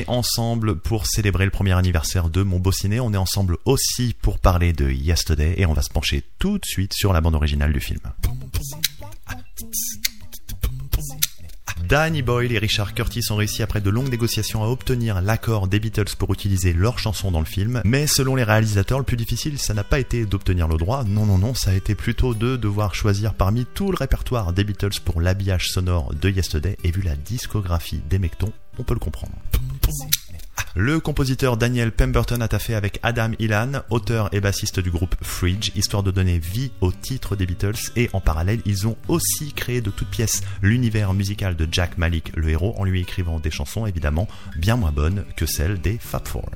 Ensemble 0.08 0.76
pour 0.76 1.06
célébrer 1.06 1.46
le 1.46 1.52
premier 1.52 1.74
anniversaire 1.74 2.30
de 2.30 2.44
Mon 2.44 2.60
Beau 2.60 2.72
Ciné. 2.72 3.00
On 3.00 3.14
est 3.14 3.18
ensemble 3.18 3.58
aussi 3.66 4.16
pour 4.22 4.40
parler 4.40 4.74
de 4.74 4.90
Yesterday 4.90 5.56
et 5.58 5.66
on 5.66 5.74
va 5.74 5.82
se 5.82 5.90
pencher 5.90 6.24
tout 6.40 6.58
de 6.58 6.66
suite 6.66 6.94
sur 6.94 7.14
la 7.14 7.22
bande 7.22 7.36
originale 7.36 7.74
du 7.74 7.80
film. 7.80 8.00
Danny 11.90 12.22
Boyle 12.22 12.52
et 12.52 12.60
Richard 12.60 12.94
Curtis 12.94 13.32
ont 13.32 13.36
réussi 13.36 13.64
après 13.64 13.82
de 13.82 13.90
longues 13.90 14.12
négociations 14.12 14.64
à 14.64 14.68
obtenir 14.68 15.22
l'accord 15.22 15.68
des 15.68 15.80
Beatles 15.80 16.16
pour 16.20 16.32
utiliser 16.32 16.72
leurs 16.72 17.00
chansons 17.00 17.32
dans 17.32 17.40
le 17.40 17.48
film, 17.48 17.82
mais 17.84 18.06
selon 18.06 18.36
les 18.36 18.44
réalisateurs, 18.44 19.00
le 19.00 19.06
plus 19.06 19.18
difficile, 19.18 19.58
ça 19.58 19.74
n'a 19.74 19.84
pas 19.84 20.00
été 20.00 20.28
d'obtenir 20.28 20.68
le 20.68 20.78
droit, 20.78 21.04
non 21.04 21.26
non 21.26 21.40
non, 21.40 21.56
ça 21.56 21.72
a 21.72 21.74
été 21.74 21.96
plutôt 21.96 22.36
de 22.36 22.58
devoir 22.58 22.94
choisir 22.94 23.34
parmi 23.34 23.66
tout 23.66 23.92
le 23.92 23.98
répertoire 23.98 24.54
des 24.54 24.64
Beatles 24.64 25.00
pour 25.04 25.20
l'habillage 25.20 25.70
sonore 25.70 26.14
de 26.14 26.30
Yesterday, 26.30 26.78
et 26.84 26.92
vu 26.92 27.02
la 27.02 27.16
discographie 27.16 28.02
des 28.08 28.20
Mectons, 28.20 28.54
on 28.80 28.84
peut 28.84 28.94
le 28.94 29.00
comprendre. 29.00 29.34
Le 30.76 31.00
compositeur 31.00 31.58
Daniel 31.58 31.92
Pemberton 31.92 32.42
a 32.42 32.48
taffé 32.48 32.76
avec 32.76 33.00
Adam 33.02 33.32
Ilan, 33.40 33.82
auteur 33.90 34.30
et 34.34 34.40
bassiste 34.40 34.80
du 34.80 34.92
groupe 34.92 35.16
Fridge, 35.22 35.72
histoire 35.76 36.04
de 36.04 36.12
donner 36.12 36.38
vie 36.38 36.72
au 36.80 36.92
titre 36.92 37.36
des 37.36 37.46
Beatles, 37.46 37.92
et 37.96 38.10
en 38.14 38.22
parallèle, 38.22 38.62
ils 38.66 38.88
ont 38.88 38.96
aussi 39.08 39.52
créé 39.54 39.82
de 39.82 39.90
toutes 39.90 40.10
pièces 40.10 40.42
l'univers 40.62 41.14
musical 41.14 41.56
de 41.56 41.68
Jack 41.72 41.98
Malik, 41.98 42.32
le 42.36 42.50
héros, 42.50 42.76
en 42.78 42.84
lui 42.84 43.02
écrivant 43.02 43.40
des 43.40 43.52
chansons 43.52 43.86
évidemment 43.88 44.28
bien 44.58 44.76
moins 44.76 44.92
bonnes 44.92 45.26
que 45.36 45.46
celles 45.46 45.82
des 45.82 45.98
Fab 45.98 46.28
Four. 46.28 46.50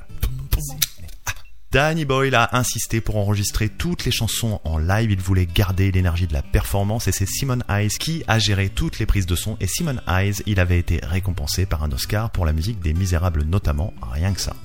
Danny 1.73 2.05
Boyle 2.05 2.35
a 2.35 2.55
insisté 2.55 3.01
pour 3.01 3.17
enregistrer 3.17 3.67
toutes 3.67 4.05
les 4.05 4.11
chansons 4.11 4.61
en 4.63 4.77
live. 4.77 5.09
Il 5.09 5.19
voulait 5.19 5.47
garder 5.47 5.91
l'énergie 5.91 6.27
de 6.27 6.33
la 6.33 6.43
performance 6.43 7.07
et 7.07 7.11
c'est 7.11 7.25
Simon 7.25 7.61
Hayes 7.67 7.97
qui 7.99 8.23
a 8.27 8.37
géré 8.37 8.69
toutes 8.69 8.99
les 8.99 9.07
prises 9.07 9.25
de 9.25 9.35
son. 9.35 9.57
Et 9.59 9.65
Simon 9.65 9.95
Hayes, 10.05 10.43
il 10.45 10.59
avait 10.59 10.77
été 10.77 10.99
récompensé 11.01 11.65
par 11.65 11.83
un 11.83 11.91
Oscar 11.91 12.29
pour 12.29 12.45
la 12.45 12.53
musique 12.53 12.79
des 12.79 12.93
Misérables 12.93 13.41
notamment, 13.41 13.91
rien 14.03 14.33
que 14.33 14.41
ça. 14.41 14.55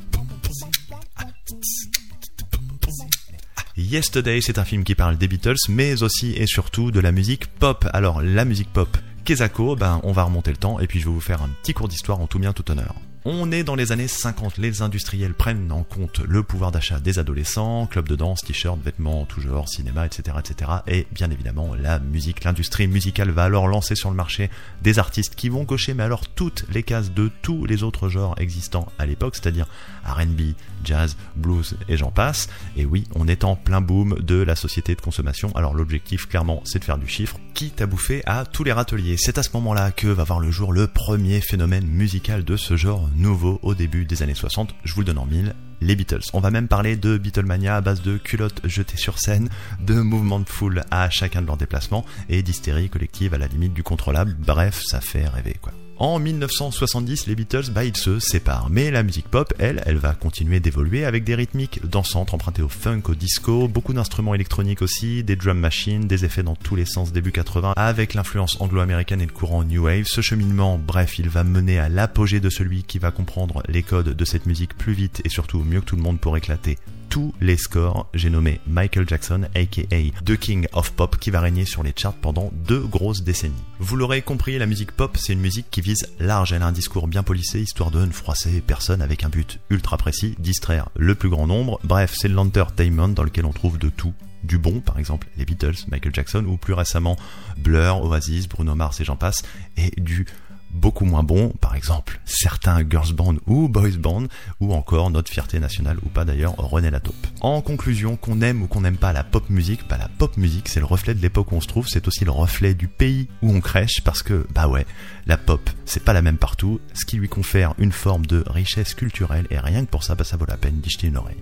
Yesterday, 3.79 4.41
c'est 4.43 4.59
un 4.59 4.67
film 4.67 4.85
qui 4.85 4.95
parle 4.95 5.17
des 5.17 5.29
Beatles, 5.29 5.57
mais 5.71 6.03
aussi 6.03 6.33
et 6.33 6.47
surtout 6.47 6.91
de 6.91 7.00
la 7.00 7.11
musique 7.11 7.47
pop. 7.47 7.88
Alors, 7.95 8.21
la 8.21 8.45
musique 8.45 8.71
pop, 8.71 8.99
Kezako, 9.25 9.77
ben, 9.77 10.03
on 10.03 10.12
va 10.12 10.25
remonter 10.25 10.50
le 10.50 10.59
temps 10.59 10.79
et 10.79 10.87
puis 10.87 11.00
je 11.00 11.07
vais 11.07 11.12
vous 11.12 11.21
faire 11.23 11.41
un 11.41 11.49
petit 11.62 11.73
cours 11.73 11.88
d'histoire 11.88 12.21
en 12.21 12.27
tout 12.27 12.38
bien 12.38 12.53
tout 12.53 12.71
honneur. 12.71 12.95
On 13.30 13.52
est 13.52 13.62
dans 13.62 13.75
les 13.75 13.92
années 13.92 14.08
50, 14.08 14.56
les 14.56 14.80
industriels 14.80 15.35
prennent 15.35 15.70
en 15.70 15.82
compte 15.82 16.20
le 16.20 16.42
pouvoir 16.42 16.73
d'achat 16.73 16.99
des 16.99 17.18
adolescents, 17.18 17.87
clubs 17.87 18.08
de 18.08 18.16
danse, 18.16 18.40
t-shirts, 18.40 18.80
vêtements, 18.82 19.26
tout 19.26 19.42
genre, 19.42 19.68
cinéma, 19.68 20.06
etc., 20.06 20.38
etc. 20.38 20.70
Et 20.87 21.06
bien 21.12 21.30
évidemment, 21.30 21.75
la 21.75 21.99
musique, 21.99 22.42
l'industrie 22.44 22.87
musicale 22.87 23.28
va 23.28 23.44
alors 23.44 23.68
lancer 23.68 23.97
sur 23.97 24.08
le 24.08 24.16
marché 24.16 24.49
des 24.80 24.99
artistes 24.99 25.35
qui 25.35 25.50
vont 25.50 25.66
cocher, 25.66 25.92
mais 25.92 26.04
alors 26.04 26.26
toutes 26.26 26.64
les 26.73 26.82
cases 26.82 27.12
de 27.12 27.30
tous 27.42 27.66
les 27.66 27.82
autres 27.82 28.08
genres 28.08 28.35
existants 28.38 28.90
à 28.99 29.04
l'époque, 29.04 29.37
c'est-à-dire 29.37 29.66
R&B, 30.06 30.54
jazz, 30.82 31.18
blues 31.37 31.76
et 31.87 31.99
j'en 31.99 32.11
passe. 32.11 32.49
Et 32.78 32.87
oui, 32.87 33.04
on 33.14 33.28
est 33.28 33.44
en 33.44 33.56
plein 33.56 33.82
boom 33.82 34.18
de 34.20 34.37
la 34.37 34.56
société 34.56 34.94
de 34.94 35.02
consommation. 35.02 35.54
Alors 35.54 35.75
l'objectif, 35.75 36.28
clairement, 36.28 36.62
c'est 36.64 36.78
de 36.78 36.85
faire 36.85 36.97
du 36.97 37.08
chiffre, 37.08 37.38
quitte 37.52 37.82
à 37.82 37.87
bouffer 37.87 38.23
à 38.25 38.47
tous 38.47 38.64
les 38.64 38.73
râteliers. 38.73 39.16
C'est 39.18 39.37
à 39.37 39.42
ce 39.42 39.50
moment-là 39.52 39.90
que 39.90 40.06
va 40.06 40.25
voir 40.25 40.40
le 40.40 40.50
jour 40.50 40.73
le 40.73 40.87
premier 40.87 41.42
phénomène 41.42 41.87
musical 41.87 42.42
de 42.42 42.56
ce 42.56 42.78
genre 42.78 43.06
nouveau 43.19 43.59
au 43.63 43.75
début 43.75 44.05
des 44.05 44.23
années 44.23 44.35
60, 44.35 44.75
je 44.85 44.95
vous 44.95 45.00
le 45.00 45.07
donne 45.07 45.19
en 45.19 45.26
mille, 45.26 45.54
les 45.81 45.97
Beatles. 45.97 46.23
On 46.33 46.41
va 46.41 46.50
même 46.50 46.69
parler 46.69 46.97
de 46.97 47.19
Beatlemania 47.19 47.76
à 47.76 47.81
base 47.81 48.02
de 48.02 48.17
culottes 48.17 48.61
jetées 48.65 48.97
sur 48.97 49.19
scène, 49.19 49.49
de 49.81 49.95
mouvements 49.95 50.41
de 50.41 50.49
foule 50.49 50.83
à 50.91 51.11
chacun 51.11 51.43
de 51.43 51.47
leurs 51.47 51.57
déplacements 51.57 52.04
et 52.28 52.43
d'hystérie 52.43 52.89
collective 52.89 53.35
à 53.35 53.39
la 53.39 53.47
limite 53.47 53.75
du 53.75 53.83
contrôlable. 53.83 54.37
Bref, 54.39 54.81
ça 54.85 55.00
fait 55.00 55.28
rêver 55.28 55.57
quoi. 55.61 55.73
En 56.00 56.21
1970, 56.21 57.26
les 57.26 57.34
Beatles, 57.34 57.73
bah, 57.73 57.84
ils 57.84 57.97
se 57.97 58.21
séparent. 58.21 58.69
Mais 58.71 58.93
la 58.93 59.02
musique 59.02 59.26
pop, 59.26 59.52
elle, 59.58 59.82
elle 59.84 59.97
va 59.97 60.15
continuer 60.15 60.61
d'évoluer 60.61 61.04
avec 61.04 61.25
des 61.25 61.34
rythmiques 61.34 61.84
dansantes 61.84 62.32
empruntées 62.32 62.63
au 62.63 62.69
funk, 62.69 63.02
au 63.08 63.17
disco, 63.17 63.67
beaucoup 63.67 63.93
d'instruments 63.93 64.32
électroniques 64.32 64.80
aussi, 64.80 65.25
des 65.25 65.34
drum 65.34 65.58
machines, 65.58 66.06
des 66.06 66.25
effets 66.25 66.45
dans 66.45 66.54
tous 66.54 66.76
les 66.76 66.84
sens 66.84 67.13
début 67.13 67.32
80, 67.32 67.73
avec 67.75 68.15
l'influence 68.15 68.61
anglo-américaine 68.61 69.21
et 69.21 69.26
le 69.26 69.32
courant 69.32 69.65
New 69.65 69.87
Wave. 69.87 70.06
Ce 70.06 70.21
cheminement, 70.21 70.78
bref, 70.78 71.19
il 71.19 71.28
va 71.28 71.43
mener 71.43 71.80
à 71.80 71.89
l'apogée 71.89 72.39
de 72.39 72.49
celui 72.49 72.84
qui 72.84 73.00
va 73.00 73.11
comprendre 73.11 73.65
les 73.69 73.82
codes 73.82 74.15
de 74.15 74.25
cette 74.25 74.47
musique 74.47 74.78
plus 74.78 74.93
vite 74.93 75.21
et 75.25 75.28
surtout 75.28 75.65
mieux 75.65 75.80
que 75.80 75.87
tout 75.87 75.97
le 75.97 76.02
monde 76.02 76.21
pour 76.21 76.37
éclater 76.37 76.78
tous 77.08 77.34
les 77.40 77.56
scores, 77.56 78.08
j'ai 78.14 78.30
nommé 78.30 78.60
Michael 78.66 79.08
Jackson, 79.08 79.49
aka 79.54 79.97
The 80.25 80.36
King 80.36 80.66
of 80.73 80.92
Pop, 80.92 81.16
qui 81.18 81.30
va 81.30 81.40
régner 81.40 81.64
sur 81.64 81.82
les 81.82 81.92
charts 81.97 82.14
pendant 82.14 82.50
deux 82.52 82.80
grosses 82.80 83.23
décennies. 83.23 83.54
Vous 83.78 83.97
l'aurez 83.97 84.23
compris, 84.23 84.58
la 84.58 84.66
musique 84.66 84.92
pop, 84.92 85.16
c'est 85.16 85.32
une 85.32 85.40
musique 85.40 85.71
qui 85.71 85.80
vise 85.80 86.06
large, 86.18 86.52
elle 86.52 86.62
a 86.62 86.66
un 86.66 86.73
discours 86.73 87.08
bien 87.08 87.23
polissé, 87.23 87.60
histoire 87.60 87.90
de 87.90 88.04
ne 88.04 88.10
froisser 88.10 88.60
personne 88.60 89.02
avec 89.02 89.25
un 89.25 89.28
but 89.28 89.58
ultra 89.71 89.97
précis, 89.97 90.34
distraire 90.38 90.88
le 90.97 91.14
plus 91.14 91.28
grand 91.28 91.47
nombre. 91.47 91.80
Bref, 91.84 92.14
c'est 92.16 92.28
l'entertainment 92.28 93.08
dans 93.08 93.25
lequel 93.25 93.47
on 93.47 93.52
trouve 93.52 93.78
de 93.78 93.88
tout, 93.88 94.14
du 94.44 94.58
bon, 94.58 94.80
par 94.80 94.99
exemple 94.99 95.28
les 95.36 95.44
Beatles, 95.44 95.86
Michael 95.90 96.14
Jackson, 96.14 96.44
ou 96.47 96.56
plus 96.56 96.75
récemment 96.75 97.16
Blur, 97.56 98.04
Oasis, 98.04 98.49
Bruno 98.49 98.75
Mars 98.75 99.00
et 99.00 99.04
j'en 99.04 99.16
passe, 99.16 99.42
et 99.76 99.92
du 100.00 100.26
beaucoup 100.71 101.04
moins 101.04 101.23
bon, 101.23 101.50
par 101.61 101.75
exemple 101.75 102.21
certains 102.25 102.81
girls 102.89 103.13
band 103.13 103.37
ou 103.47 103.69
boys 103.69 103.97
band, 103.99 104.25
ou 104.61 104.73
encore 104.75 105.11
notre 105.11 105.31
fierté 105.31 105.59
nationale 105.59 105.99
ou 106.04 106.09
pas 106.09 106.25
d'ailleurs 106.25 106.54
René 106.57 106.91
Lataupe. 106.91 107.26
En 107.41 107.61
conclusion, 107.61 108.17
qu'on 108.17 108.41
aime 108.41 108.63
ou 108.63 108.67
qu'on 108.67 108.83
n'aime 108.83 108.97
pas 108.97 109.13
la 109.13 109.25
pop 109.25 109.49
musique, 109.50 109.89
bah 109.89 109.99
la 109.99 110.09
pop 110.09 110.37
musique 110.37 110.69
c'est 110.69 110.81
le 110.81 110.87
reflet 110.87 111.15
de 111.15 111.21
l'époque 111.21 111.52
où 111.52 111.57
on 111.57 111.61
se 111.61 111.69
trouve, 111.69 111.89
c'est 111.89 112.07
aussi 112.09 112.25
le 112.25 112.31
reflet 112.31 112.75
du 112.75 112.89
pays 112.89 113.28
où 113.43 113.52
on 113.52 113.61
crèche 113.61 114.02
parce 114.02 114.23
que 114.23 114.47
bah 114.54 114.69
ouais, 114.69 114.87
la 115.26 115.37
pop 115.37 115.69
c'est 115.85 116.04
pas 116.04 116.13
la 116.13 116.23
même 116.23 116.39
partout, 116.39 116.81
ce 116.95 117.04
qui 117.04 117.17
lui 117.17 117.28
confère 117.28 117.75
une 117.78 117.93
forme 117.93 118.26
de 118.26 118.45
richesse 118.47 118.95
culturelle 118.95 119.47
et 119.50 119.59
rien 119.59 119.85
que 119.85 119.91
pour 119.91 120.04
ça 120.04 120.15
bah 120.15 120.25
ça 120.25 120.37
vaut 120.37 120.47
la 120.47 120.57
peine 120.57 120.81
d'y 120.81 120.91
jeter 120.91 121.07
une 121.09 121.17
oreille. 121.17 121.37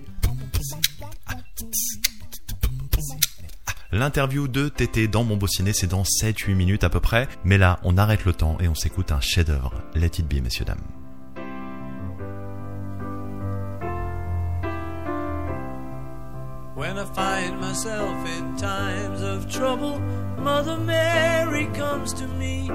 L'interview 3.93 4.49
de 4.49 4.67
Tété 4.67 5.07
dans 5.07 5.23
mon 5.23 5.37
beau 5.37 5.47
ciné, 5.47 5.71
c'est 5.71 5.87
dans 5.87 6.03
7-8 6.03 6.55
minutes 6.55 6.83
à 6.83 6.89
peu 6.89 6.99
près. 6.99 7.29
Mais 7.45 7.57
là, 7.57 7.79
on 7.83 7.97
arrête 7.97 8.25
le 8.25 8.33
temps 8.33 8.57
et 8.59 8.67
on 8.67 8.75
s'écoute 8.75 9.13
un 9.13 9.21
chef-d'œuvre. 9.21 9.71
Let 9.95 10.07
it 10.07 10.27
be, 10.27 10.43
messieurs, 10.43 10.65
dames. 10.65 10.81
When 16.75 16.97
I 16.97 17.05
find 17.15 17.59
myself 17.61 18.13
in 18.27 18.57
times 18.57 19.21
of 19.23 19.47
trouble, 19.47 19.99
Mother 20.37 20.77
Mary 20.77 21.67
comes 21.73 22.13
to 22.15 22.27
me, 22.37 22.69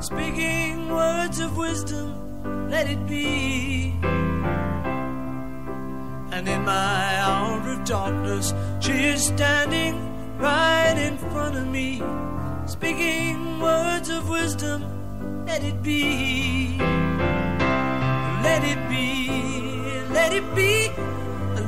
speaking 0.00 0.88
words 0.90 1.40
of 1.40 1.56
wisdom, 1.56 2.14
let 2.70 2.88
it 2.88 3.06
be. 3.06 3.92
And 6.32 6.48
in 6.48 6.64
my 6.64 7.20
hour 7.20 7.60
of 7.70 7.84
darkness, 7.84 8.54
she 8.80 8.92
is 8.92 9.26
standing 9.26 10.17
right 10.38 10.96
in 10.96 11.18
front 11.18 11.56
of 11.56 11.66
me, 11.66 12.02
speaking 12.66 13.60
words 13.60 14.08
of 14.08 14.28
wisdom, 14.28 14.84
let 15.46 15.64
it 15.64 15.82
be. 15.82 16.78
Let 18.42 18.62
it 18.64 18.88
be, 18.88 19.28
let 20.10 20.32
it 20.32 20.54
be, 20.54 20.90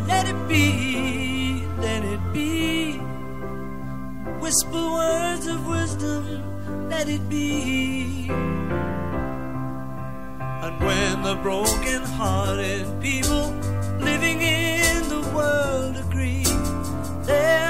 let 0.07 0.29
it 0.29 0.49
be, 0.49 1.65
let 1.79 2.05
it 2.05 2.21
be. 2.33 2.93
Whisper 4.41 4.91
words 4.93 5.47
of 5.47 5.67
wisdom, 5.67 6.89
let 6.89 7.09
it 7.09 7.29
be. 7.29 8.29
And 10.63 10.81
when 10.81 11.23
the 11.23 11.37
broken 11.43 12.03
hearted 12.03 12.87
people 13.01 13.51
living 13.99 14.41
in 14.41 15.09
the 15.09 15.21
world 15.35 15.97
agree, 15.97 16.45
there 17.25 17.70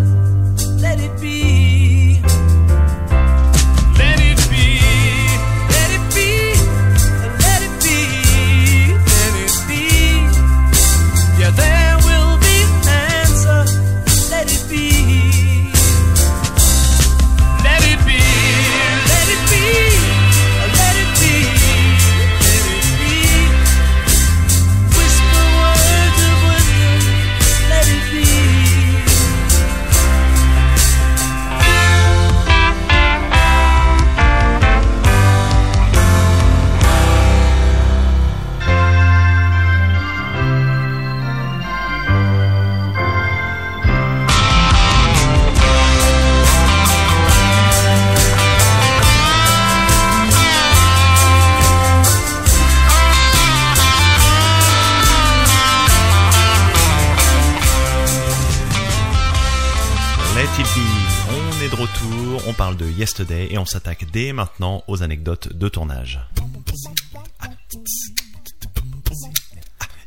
Yesterday 63.21 63.53
et 63.53 63.57
on 63.57 63.65
s'attaque 63.65 64.05
dès 64.11 64.33
maintenant 64.33 64.83
aux 64.87 65.03
anecdotes 65.03 65.53
de 65.53 65.69
tournage. 65.69 66.19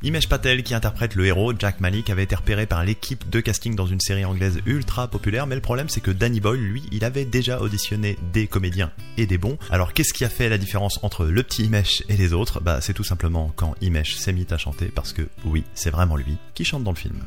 Imesh 0.02 0.28
Patel, 0.28 0.62
qui 0.62 0.74
interprète 0.74 1.14
le 1.14 1.24
héros, 1.24 1.54
Jack 1.58 1.80
Malik, 1.80 2.10
avait 2.10 2.24
été 2.24 2.34
repéré 2.34 2.66
par 2.66 2.84
l'équipe 2.84 3.30
de 3.30 3.40
casting 3.40 3.74
dans 3.74 3.86
une 3.86 4.00
série 4.00 4.24
anglaise 4.24 4.58
ultra 4.66 5.08
populaire, 5.08 5.46
mais 5.46 5.54
le 5.54 5.62
problème 5.62 5.88
c'est 5.88 6.02
que 6.02 6.10
Danny 6.10 6.40
Boyle, 6.40 6.60
lui, 6.60 6.82
il 6.92 7.04
avait 7.04 7.24
déjà 7.24 7.60
auditionné 7.60 8.18
des 8.32 8.46
comédiens 8.46 8.92
et 9.16 9.26
des 9.26 9.38
bons. 9.38 9.56
Alors 9.70 9.92
qu'est-ce 9.94 10.12
qui 10.12 10.24
a 10.24 10.28
fait 10.28 10.48
la 10.48 10.58
différence 10.58 10.98
entre 11.02 11.24
le 11.24 11.42
petit 11.42 11.64
Imesh 11.64 12.02
et 12.08 12.16
les 12.16 12.32
autres? 12.34 12.60
Bah 12.60 12.80
c'est 12.82 12.94
tout 12.94 13.04
simplement 13.04 13.52
quand 13.56 13.76
Imesh 13.80 14.16
s'est 14.16 14.32
mis 14.32 14.46
à 14.50 14.58
chanter, 14.58 14.86
parce 14.86 15.12
que 15.12 15.22
oui, 15.44 15.64
c'est 15.74 15.90
vraiment 15.90 16.16
lui 16.16 16.36
qui 16.54 16.64
chante 16.64 16.84
dans 16.84 16.92
le 16.92 16.98
film. 16.98 17.22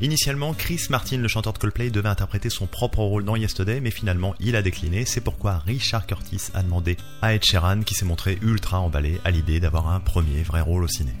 Initialement, 0.00 0.52
Chris 0.52 0.86
Martin, 0.90 1.16
le 1.18 1.28
chanteur 1.28 1.54
de 1.54 1.58
Coldplay, 1.58 1.90
devait 1.90 2.08
interpréter 2.08 2.50
son 2.50 2.66
propre 2.66 2.98
rôle 2.98 3.24
dans 3.24 3.34
Yesterday, 3.34 3.80
mais 3.80 3.90
finalement, 3.90 4.34
il 4.40 4.54
a 4.54 4.62
décliné. 4.62 5.06
C'est 5.06 5.22
pourquoi 5.22 5.58
Richard 5.58 6.06
Curtis 6.06 6.50
a 6.52 6.62
demandé 6.62 6.98
à 7.22 7.34
Ed 7.34 7.42
Sheeran, 7.42 7.80
qui 7.80 7.94
s'est 7.94 8.04
montré 8.04 8.38
ultra 8.42 8.80
emballé 8.80 9.18
à 9.24 9.30
l'idée 9.30 9.58
d'avoir 9.58 9.88
un 9.88 10.00
premier 10.00 10.42
vrai 10.42 10.60
rôle 10.60 10.84
au 10.84 10.88
ciné. 10.88 11.12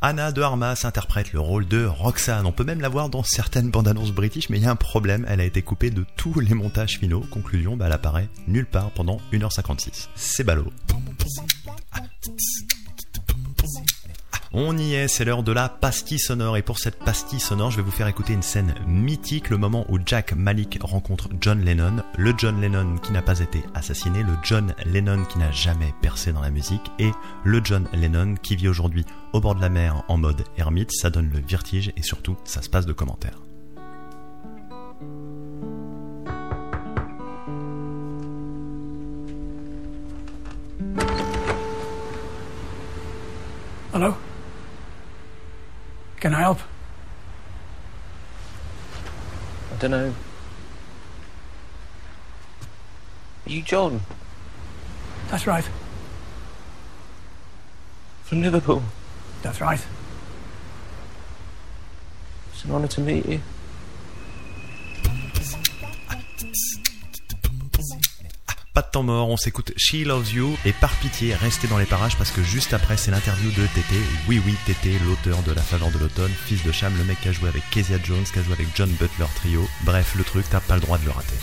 Anna 0.00 0.30
de 0.32 0.42
Armas 0.42 0.82
interprète 0.84 1.32
le 1.32 1.40
rôle 1.40 1.66
de 1.66 1.84
Roxanne. 1.84 2.46
On 2.46 2.52
peut 2.52 2.64
même 2.64 2.80
la 2.80 2.88
voir 2.88 3.08
dans 3.08 3.22
certaines 3.22 3.70
bandes 3.70 3.88
annonces 3.88 4.12
british, 4.12 4.48
mais 4.48 4.58
il 4.58 4.62
y 4.64 4.66
a 4.66 4.70
un 4.70 4.76
problème, 4.76 5.24
elle 5.28 5.40
a 5.40 5.44
été 5.44 5.62
coupée 5.62 5.90
de 5.90 6.04
tous 6.16 6.38
les 6.38 6.54
montages 6.54 6.98
finaux. 6.98 7.24
Conclusion, 7.30 7.76
bah, 7.76 7.86
elle 7.86 7.92
apparaît 7.92 8.28
nulle 8.46 8.66
part 8.66 8.90
pendant 8.90 9.20
1h56. 9.32 10.08
C'est 10.14 10.44
ballot. 10.44 10.72
On 14.52 14.78
y 14.78 14.94
est, 14.94 15.08
c'est 15.08 15.26
l'heure 15.26 15.42
de 15.42 15.52
la 15.52 15.68
pastille 15.68 16.18
sonore 16.18 16.56
et 16.56 16.62
pour 16.62 16.78
cette 16.78 16.98
pastille 16.98 17.38
sonore, 17.38 17.70
je 17.70 17.76
vais 17.76 17.82
vous 17.82 17.90
faire 17.90 18.06
écouter 18.06 18.32
une 18.32 18.42
scène 18.42 18.74
mythique, 18.86 19.50
le 19.50 19.58
moment 19.58 19.84
où 19.90 19.98
Jack 20.04 20.32
Malik 20.32 20.78
rencontre 20.80 21.28
John 21.38 21.62
Lennon, 21.62 22.02
le 22.16 22.32
John 22.34 22.58
Lennon 22.58 22.96
qui 22.96 23.12
n'a 23.12 23.20
pas 23.20 23.40
été 23.40 23.62
assassiné, 23.74 24.22
le 24.22 24.32
John 24.42 24.74
Lennon 24.86 25.26
qui 25.26 25.38
n'a 25.38 25.52
jamais 25.52 25.92
percé 26.00 26.32
dans 26.32 26.40
la 26.40 26.50
musique 26.50 26.90
et 26.98 27.10
le 27.44 27.60
John 27.62 27.86
Lennon 27.92 28.36
qui 28.42 28.56
vit 28.56 28.68
aujourd'hui 28.68 29.04
au 29.34 29.40
bord 29.42 29.54
de 29.54 29.60
la 29.60 29.68
mer 29.68 30.02
en 30.08 30.16
mode 30.16 30.42
ermite, 30.56 30.92
ça 30.92 31.10
donne 31.10 31.28
le 31.28 31.40
vertige 31.40 31.92
et 31.94 32.02
surtout 32.02 32.38
ça 32.44 32.62
se 32.62 32.70
passe 32.70 32.86
de 32.86 32.94
commentaires. 32.94 33.42
Hello? 43.92 44.14
Can 46.28 46.34
I 46.34 46.40
help? 46.40 46.58
I 49.72 49.76
don't 49.78 49.90
know. 49.90 50.14
Are 53.46 53.50
you 53.50 53.62
John 53.62 54.02
That's 55.28 55.46
right. 55.46 55.66
from 58.24 58.42
Liverpool? 58.42 58.82
That's 59.40 59.62
right. 59.62 59.82
It's 62.52 62.62
an 62.64 62.72
honour 62.72 62.88
to 62.88 63.00
meet 63.00 63.24
you. 63.24 63.40
Mort, 69.02 69.28
on 69.28 69.36
s'écoute 69.36 69.72
She 69.76 70.04
Loves 70.04 70.32
You 70.32 70.56
et 70.64 70.72
par 70.72 70.92
pitié, 70.96 71.34
restez 71.34 71.68
dans 71.68 71.78
les 71.78 71.86
parages 71.86 72.16
parce 72.16 72.30
que 72.30 72.42
juste 72.42 72.72
après 72.72 72.96
c'est 72.96 73.10
l'interview 73.10 73.50
de 73.50 73.66
Tété. 73.74 73.96
Oui 74.28 74.40
oui, 74.44 74.54
Tété, 74.66 74.98
l'auteur 75.06 75.42
de 75.42 75.52
La 75.52 75.62
Faveur 75.62 75.90
de 75.90 75.98
l'automne, 75.98 76.32
fils 76.46 76.64
de 76.64 76.72
Cham, 76.72 76.92
le 76.96 77.04
mec 77.04 77.20
qui 77.20 77.28
a 77.28 77.32
joué 77.32 77.48
avec 77.48 77.62
Kezia 77.70 77.98
Jones, 78.02 78.24
qui 78.24 78.38
a 78.38 78.42
joué 78.42 78.54
avec 78.54 78.68
John 78.74 78.90
Butler 78.90 79.26
Trio. 79.36 79.68
Bref, 79.82 80.14
le 80.16 80.24
truc, 80.24 80.46
t'as 80.50 80.60
pas 80.60 80.74
le 80.74 80.80
droit 80.80 80.98
de 80.98 81.04
le 81.04 81.10
rater. 81.10 81.36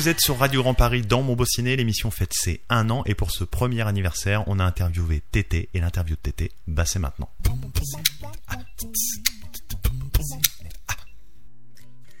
Vous 0.00 0.08
êtes 0.08 0.22
sur 0.22 0.38
Radio 0.38 0.62
Grand 0.62 0.72
Paris 0.72 1.02
dans 1.02 1.22
Mon 1.22 1.36
Beau 1.36 1.44
Ciné, 1.44 1.76
l'émission 1.76 2.10
fête 2.10 2.32
ses 2.32 2.62
un 2.70 2.88
an 2.88 3.02
et 3.04 3.14
pour 3.14 3.30
ce 3.30 3.44
premier 3.44 3.86
anniversaire, 3.86 4.44
on 4.46 4.58
a 4.58 4.64
interviewé 4.64 5.20
Tété 5.30 5.68
et 5.74 5.80
l'interview 5.80 6.16
de 6.16 6.20
Tété, 6.22 6.52
bah 6.66 6.86
c'est 6.86 6.98
maintenant. 6.98 7.28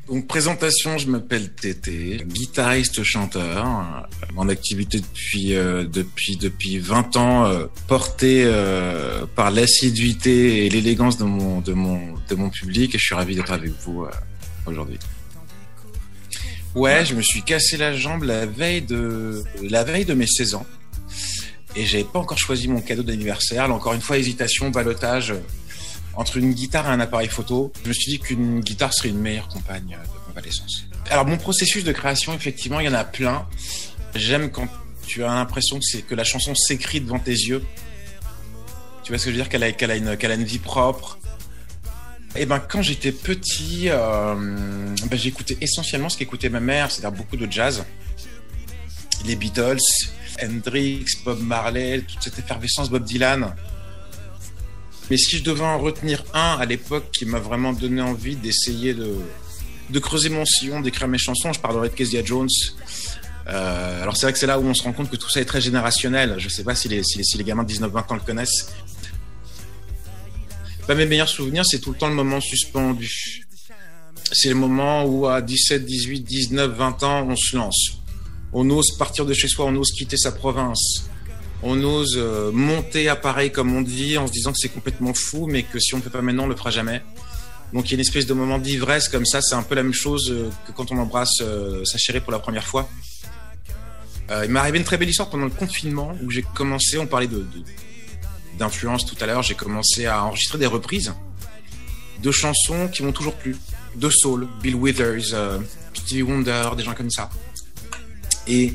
Donc 0.08 0.26
présentation, 0.26 0.98
je 0.98 1.06
m'appelle 1.06 1.54
Tété, 1.54 2.22
guitariste 2.26 3.02
chanteur, 3.02 3.66
en 4.36 4.48
activité 4.50 5.00
depuis 5.00 5.54
euh, 5.54 5.84
depuis 5.84 6.36
depuis 6.36 6.78
20 6.80 7.16
ans, 7.16 7.46
euh, 7.46 7.64
porté 7.88 8.42
euh, 8.44 9.24
par 9.34 9.50
l'assiduité 9.50 10.66
et 10.66 10.68
l'élégance 10.68 11.16
de 11.16 11.24
mon 11.24 11.62
de 11.62 11.72
mon 11.72 12.14
de 12.28 12.34
mon 12.34 12.50
public 12.50 12.94
et 12.94 12.98
je 12.98 13.04
suis 13.06 13.14
ravi 13.14 13.36
d'être 13.36 13.52
avec 13.52 13.70
vous 13.86 14.04
aujourd'hui. 14.66 14.98
Ouais, 16.74 17.04
je 17.04 17.14
me 17.14 17.22
suis 17.22 17.42
cassé 17.42 17.76
la 17.76 17.96
jambe 17.96 18.22
la 18.22 18.46
veille 18.46 18.82
de 18.82 19.42
la 19.62 19.82
veille 19.82 20.04
de 20.04 20.14
mes 20.14 20.26
16 20.26 20.54
ans 20.54 20.66
et 21.76 21.84
j'avais 21.84 22.04
pas 22.04 22.18
encore 22.18 22.38
choisi 22.38 22.68
mon 22.68 22.80
cadeau 22.80 23.02
d'anniversaire. 23.02 23.72
Encore 23.72 23.94
une 23.94 24.00
fois 24.00 24.18
hésitation, 24.18 24.70
balotage 24.70 25.32
euh, 25.32 25.40
entre 26.14 26.36
une 26.36 26.52
guitare 26.52 26.86
et 26.86 26.90
un 26.90 27.00
appareil 27.00 27.28
photo. 27.28 27.72
Je 27.84 27.88
me 27.88 27.92
suis 27.94 28.12
dit 28.12 28.18
qu'une 28.18 28.60
guitare 28.60 28.92
serait 28.92 29.10
une 29.10 29.18
meilleure 29.18 29.48
compagne 29.48 29.96
euh, 29.98 30.02
de 30.02 30.26
convalescence. 30.26 30.84
Alors 31.10 31.26
mon 31.26 31.36
processus 31.36 31.84
de 31.84 31.92
création, 31.92 32.34
effectivement, 32.34 32.80
il 32.80 32.86
y 32.86 32.88
en 32.88 32.94
a 32.94 33.04
plein. 33.04 33.46
J'aime 34.14 34.50
quand 34.50 34.68
tu 35.06 35.24
as 35.24 35.28
l'impression 35.28 35.78
que 35.78 35.98
que 35.98 36.14
la 36.14 36.24
chanson 36.24 36.54
s'écrit 36.54 37.00
devant 37.00 37.18
tes 37.18 37.32
yeux. 37.32 37.62
Tu 39.02 39.12
vois 39.12 39.18
ce 39.18 39.24
que 39.26 39.30
je 39.30 39.36
veux 39.36 39.42
dire? 39.42 39.48
Qu'elle 39.76 39.90
a 39.90 40.34
une 40.34 40.44
vie 40.44 40.58
propre. 40.58 41.19
Eh 42.36 42.46
ben, 42.46 42.60
quand 42.60 42.82
j'étais 42.82 43.12
petit, 43.12 43.88
euh, 43.88 44.34
ben, 44.34 45.18
j'écoutais 45.18 45.58
essentiellement 45.60 46.08
ce 46.08 46.16
qu'écoutait 46.16 46.48
ma 46.48 46.60
mère, 46.60 46.90
c'est-à-dire 46.90 47.16
beaucoup 47.16 47.36
de 47.36 47.50
jazz. 47.50 47.84
Les 49.24 49.36
Beatles, 49.36 49.78
Hendrix, 50.42 51.04
Bob 51.24 51.40
Marley, 51.42 52.02
toute 52.02 52.22
cette 52.22 52.38
effervescence 52.38 52.88
Bob 52.88 53.04
Dylan. 53.04 53.54
Mais 55.10 55.16
si 55.16 55.38
je 55.38 55.42
devais 55.42 55.64
en 55.64 55.78
retenir 55.78 56.24
un 56.32 56.56
à 56.60 56.64
l'époque 56.66 57.10
qui 57.12 57.26
m'a 57.26 57.40
vraiment 57.40 57.72
donné 57.72 58.00
envie 58.00 58.36
d'essayer 58.36 58.94
de, 58.94 59.16
de 59.90 59.98
creuser 59.98 60.28
mon 60.28 60.44
sillon, 60.44 60.80
d'écrire 60.80 61.08
mes 61.08 61.18
chansons, 61.18 61.52
je 61.52 61.58
parlerai 61.60 61.88
de 61.88 61.94
Kezia 61.94 62.24
Jones. 62.24 62.48
Euh, 63.48 64.02
alors 64.02 64.16
c'est 64.16 64.26
vrai 64.26 64.32
que 64.32 64.38
c'est 64.38 64.46
là 64.46 64.60
où 64.60 64.64
on 64.64 64.74
se 64.74 64.84
rend 64.84 64.92
compte 64.92 65.10
que 65.10 65.16
tout 65.16 65.28
ça 65.28 65.40
est 65.40 65.44
très 65.44 65.60
générationnel. 65.60 66.36
Je 66.38 66.48
sais 66.48 66.62
pas 66.62 66.76
si 66.76 66.88
les, 66.88 67.02
si 67.02 67.18
les, 67.18 67.24
si 67.24 67.36
les 67.38 67.44
gamins 67.44 67.64
de 67.64 67.72
19-20 67.72 68.12
ans 68.12 68.14
le 68.14 68.20
connaissent. 68.20 68.72
Bah, 70.90 70.96
mes 70.96 71.06
meilleurs 71.06 71.28
souvenirs, 71.28 71.62
c'est 71.64 71.78
tout 71.78 71.92
le 71.92 71.96
temps 71.96 72.08
le 72.08 72.16
moment 72.16 72.40
suspendu. 72.40 73.46
C'est 74.32 74.48
le 74.48 74.56
moment 74.56 75.04
où 75.04 75.24
à 75.28 75.40
17, 75.40 75.86
18, 75.86 76.22
19, 76.22 76.72
20 76.72 77.02
ans, 77.04 77.28
on 77.28 77.36
se 77.36 77.54
lance. 77.56 77.92
On 78.52 78.68
ose 78.70 78.96
partir 78.98 79.24
de 79.24 79.32
chez 79.32 79.46
soi, 79.46 79.66
on 79.66 79.76
ose 79.76 79.92
quitter 79.92 80.16
sa 80.16 80.32
province. 80.32 81.04
On 81.62 81.80
ose 81.84 82.14
euh, 82.16 82.50
monter 82.50 83.08
à 83.08 83.14
Paris 83.14 83.52
comme 83.52 83.72
on 83.72 83.82
dit 83.82 84.18
en 84.18 84.26
se 84.26 84.32
disant 84.32 84.50
que 84.50 84.58
c'est 84.58 84.68
complètement 84.70 85.14
fou, 85.14 85.46
mais 85.46 85.62
que 85.62 85.78
si 85.78 85.94
on 85.94 85.98
ne 85.98 86.02
fait 86.02 86.10
pas 86.10 86.22
maintenant, 86.22 86.46
on 86.46 86.48
le 86.48 86.56
fera 86.56 86.70
jamais. 86.70 87.02
Donc 87.72 87.86
il 87.86 87.90
y 87.92 87.94
a 87.94 87.94
une 87.94 88.00
espèce 88.00 88.26
de 88.26 88.34
moment 88.34 88.58
d'ivresse 88.58 89.08
comme 89.08 89.26
ça, 89.26 89.40
c'est 89.42 89.54
un 89.54 89.62
peu 89.62 89.76
la 89.76 89.84
même 89.84 89.94
chose 89.94 90.28
euh, 90.32 90.50
que 90.66 90.72
quand 90.72 90.90
on 90.90 90.98
embrasse 90.98 91.38
euh, 91.40 91.84
sa 91.84 91.98
chérie 91.98 92.18
pour 92.18 92.32
la 92.32 92.40
première 92.40 92.66
fois. 92.66 92.90
Il 94.44 94.50
m'est 94.50 94.58
arrivé 94.58 94.78
une 94.78 94.84
très 94.84 94.96
belle 94.96 95.08
histoire 95.10 95.30
pendant 95.30 95.44
le 95.44 95.50
confinement 95.50 96.16
où 96.22 96.30
j'ai 96.32 96.42
commencé, 96.54 96.98
on 96.98 97.06
parlait 97.06 97.28
de, 97.28 97.38
de- 97.38 97.64
d'influence 98.60 99.06
tout 99.06 99.16
à 99.20 99.26
l'heure, 99.26 99.42
j'ai 99.42 99.54
commencé 99.54 100.06
à 100.06 100.22
enregistrer 100.22 100.58
des 100.58 100.66
reprises 100.66 101.12
de 102.22 102.30
chansons 102.30 102.88
qui 102.88 103.02
m'ont 103.02 103.12
toujours 103.12 103.34
plu, 103.34 103.56
de 103.96 104.10
soul, 104.10 104.46
Bill 104.62 104.74
Withers, 104.74 105.32
euh, 105.32 105.58
Stevie 105.94 106.22
Wonder, 106.22 106.70
des 106.76 106.84
gens 106.84 106.94
comme 106.94 107.10
ça. 107.10 107.30
Et 108.46 108.74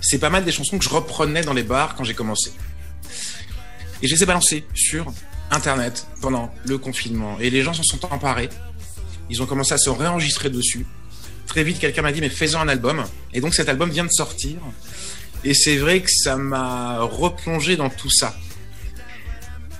c'est 0.00 0.18
pas 0.18 0.30
mal 0.30 0.44
des 0.44 0.52
chansons 0.52 0.78
que 0.78 0.84
je 0.84 0.90
reprenais 0.90 1.42
dans 1.42 1.54
les 1.54 1.62
bars 1.62 1.94
quand 1.96 2.04
j'ai 2.04 2.14
commencé. 2.14 2.52
Et 4.02 4.08
je 4.08 4.14
les 4.14 4.22
ai 4.22 4.26
balancées 4.26 4.64
sur 4.74 5.12
Internet 5.50 6.06
pendant 6.20 6.52
le 6.66 6.76
confinement. 6.76 7.38
Et 7.40 7.48
les 7.48 7.62
gens 7.62 7.72
s'en 7.72 7.82
sont 7.82 8.04
emparés. 8.12 8.50
Ils 9.30 9.40
ont 9.42 9.46
commencé 9.46 9.72
à 9.72 9.78
se 9.78 9.88
réenregistrer 9.88 10.50
dessus. 10.50 10.84
Très 11.46 11.64
vite, 11.64 11.78
quelqu'un 11.78 12.02
m'a 12.02 12.12
dit, 12.12 12.20
mais 12.20 12.28
fais-en 12.28 12.60
un 12.60 12.68
album. 12.68 13.04
Et 13.32 13.40
donc 13.40 13.54
cet 13.54 13.70
album 13.70 13.90
vient 13.90 14.04
de 14.04 14.10
sortir. 14.10 14.58
Et 15.44 15.54
c'est 15.54 15.76
vrai 15.76 16.02
que 16.02 16.10
ça 16.10 16.36
m'a 16.36 17.00
replongé 17.00 17.76
dans 17.76 17.88
tout 17.88 18.10
ça. 18.10 18.34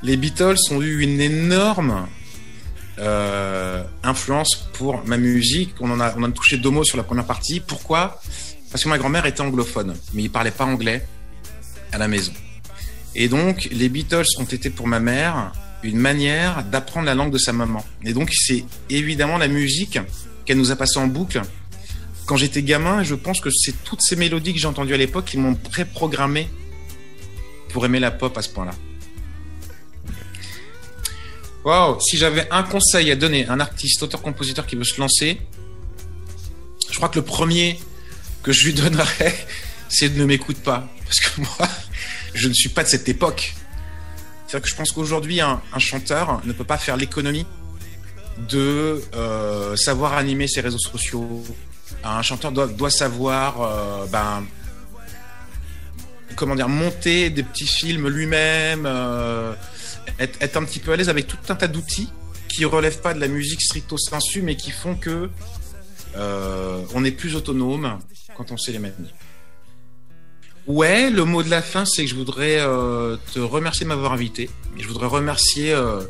Les 0.03 0.17
Beatles 0.17 0.57
ont 0.73 0.83
eu 0.83 1.01
une 1.01 1.21
énorme 1.21 2.09
euh, 2.99 3.85
influence 4.03 4.69
pour 4.73 5.07
ma 5.07 5.17
musique. 5.17 5.75
On 5.81 5.91
en, 5.91 6.01
a, 6.01 6.15
on 6.17 6.25
a 6.25 6.31
touché 6.31 6.57
deux 6.57 6.71
mots 6.71 6.83
sur 6.85 6.97
la 6.97 7.05
première 7.05 7.25
partie. 7.25 7.61
Pourquoi? 7.61 8.21
Parce 8.71 8.83
que 8.83 8.88
ma 8.88 8.99
grand-mère 8.99 9.27
était 9.27 9.43
anglophone, 9.43 9.95
mais 10.12 10.25
il 10.25 10.31
parlait 10.31 10.51
pas 10.51 10.65
anglais 10.65 11.07
à 11.93 11.99
la 11.99 12.09
maison. 12.09 12.33
Et 13.15 13.29
donc, 13.29 13.69
les 13.71 13.88
Beatles 13.88 14.27
ont 14.38 14.45
été 14.45 14.71
pour 14.71 14.88
ma 14.88 14.99
mère 14.99 15.53
une 15.83 15.99
manière 15.99 16.65
d'apprendre 16.65 17.07
la 17.07 17.15
langue 17.15 17.33
de 17.33 17.38
sa 17.38 17.53
maman. 17.53 17.85
Et 18.05 18.12
donc, 18.12 18.31
c'est 18.33 18.65
évidemment 18.88 19.38
la 19.38 19.49
musique 19.49 19.99
qu'elle 20.45 20.59
nous 20.59 20.71
a 20.71 20.77
passée 20.77 20.99
en 20.99 21.07
boucle. 21.07 21.43
Quand 22.27 22.37
j'étais 22.37 22.62
gamin, 22.62 23.03
je 23.03 23.15
pense 23.15 23.41
que 23.41 23.51
c'est 23.51 23.85
toutes 23.85 24.03
ces 24.03 24.17
mélodies 24.17 24.55
que 24.55 24.59
j'ai 24.59 24.67
entendues 24.67 24.95
à 24.95 24.97
l'époque 24.97 25.27
qui 25.27 25.38
m'ont 25.38 25.55
préprogrammé 25.55 26.49
pour 27.69 27.85
aimer 27.85 28.01
la 28.01 28.11
pop 28.11 28.37
à 28.37 28.43
ce 28.43 28.49
point-là. 28.49 28.73
Wow, 31.64 32.01
si 32.01 32.16
j'avais 32.16 32.48
un 32.51 32.64
conseil 32.64 33.11
à 33.12 33.16
donner 33.16 33.46
à 33.46 33.53
un 33.53 33.61
artiste, 33.61 34.03
auteur-compositeur 34.03 34.66
qui 34.66 34.75
veut 34.75 34.85
se 34.85 35.01
lancer, 35.01 35.40
je 36.90 36.96
crois 36.96 37.09
que 37.09 37.18
le 37.18 37.25
premier 37.25 37.79
que 38.42 38.53
je 38.53 38.66
lui 38.66 38.75
donnerais, 38.75 39.35
c'est 39.88 40.09
de 40.09 40.18
ne 40.18 40.25
m'écoute 40.25 40.59
pas. 40.59 40.88
Parce 41.05 41.20
que 41.20 41.40
moi, 41.59 41.68
je 42.35 42.48
ne 42.48 42.53
suis 42.53 42.68
pas 42.68 42.83
de 42.83 42.88
cette 42.88 43.09
époque. 43.09 43.55
C'est-à-dire 44.46 44.64
que 44.64 44.68
je 44.68 44.75
pense 44.75 44.90
qu'aujourd'hui, 44.90 45.40
un, 45.40 45.62
chanteur 45.79 46.42
ne 46.44 46.53
peut 46.53 46.64
pas 46.64 46.79
faire 46.79 46.96
l'économie 46.96 47.46
de 48.51 49.03
euh, 49.14 49.77
savoir 49.77 50.14
animer 50.14 50.48
ses 50.48 50.61
réseaux 50.62 50.79
sociaux. 50.79 51.42
Un 52.03 52.22
chanteur 52.22 52.51
doit, 52.51 52.66
doit 52.66 52.90
savoir, 52.90 53.62
euh, 53.62 54.07
ben, 54.07 54.44
comment 56.35 56.55
dire, 56.55 56.68
monter 56.68 57.31
des 57.31 57.42
petits 57.42 57.66
films 57.66 58.09
lui-même, 58.09 58.85
euh, 58.85 59.55
être, 60.19 60.57
un 60.57 60.65
petit 60.65 60.79
peu 60.79 60.93
à 60.93 60.97
l'aise 60.97 61.09
avec 61.09 61.27
tout 61.27 61.37
un 61.49 61.55
tas 61.55 61.69
d'outils 61.69 62.09
qui 62.49 62.65
relèvent 62.65 63.01
pas 63.01 63.15
de 63.15 63.21
la 63.21 63.29
musique 63.29 63.62
stricto 63.62 63.97
sensu, 63.97 64.43
mais 64.43 64.57
qui 64.57 64.71
font 64.71 64.95
que 64.95 65.31
euh, 66.17 66.83
on 66.95 67.05
est 67.05 67.12
plus 67.12 67.35
autonome 67.35 67.99
quand 68.37 68.53
on 68.53 68.57
sait 68.57 68.73
les 68.73 68.79
maintenir. 68.79 69.11
Ouais, 70.67 71.11
le 71.11 71.25
mot 71.25 71.43
de 71.43 71.51
la 71.51 71.62
fin, 71.62 71.85
c'est 71.85 72.05
que 72.05 72.11
je 72.11 72.15
voudrais 72.15 72.59
euh, 72.61 73.17
te 73.33 73.41
remercier 73.41 73.85
de 73.85 73.88
m'avoir 73.88 74.12
invité. 74.12 74.49
Je 74.79 74.87
voudrais 74.87 75.07
remercier 75.07 75.73
euh, 75.73 76.03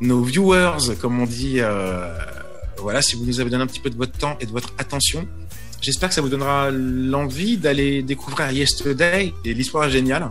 nos 0.00 0.22
viewers, 0.22 0.96
comme 1.00 1.20
on 1.20 1.26
dit. 1.26 1.60
voilà, 2.78 3.02
si 3.02 3.16
vous 3.16 3.24
nous 3.24 3.40
avez 3.40 3.50
donné 3.50 3.64
un 3.64 3.66
petit 3.66 3.80
peu 3.80 3.90
de 3.90 3.96
votre 3.96 4.16
temps 4.16 4.36
et 4.40 4.46
de 4.46 4.52
votre 4.52 4.72
attention. 4.78 5.26
J'espère 5.82 6.08
que 6.08 6.14
ça 6.14 6.20
vous 6.20 6.28
donnera 6.28 6.70
l'envie 6.70 7.58
d'aller 7.58 8.02
découvrir 8.02 8.50
Yesterday. 8.50 9.34
Et 9.44 9.54
l'histoire 9.54 9.90
géniale. 9.90 10.30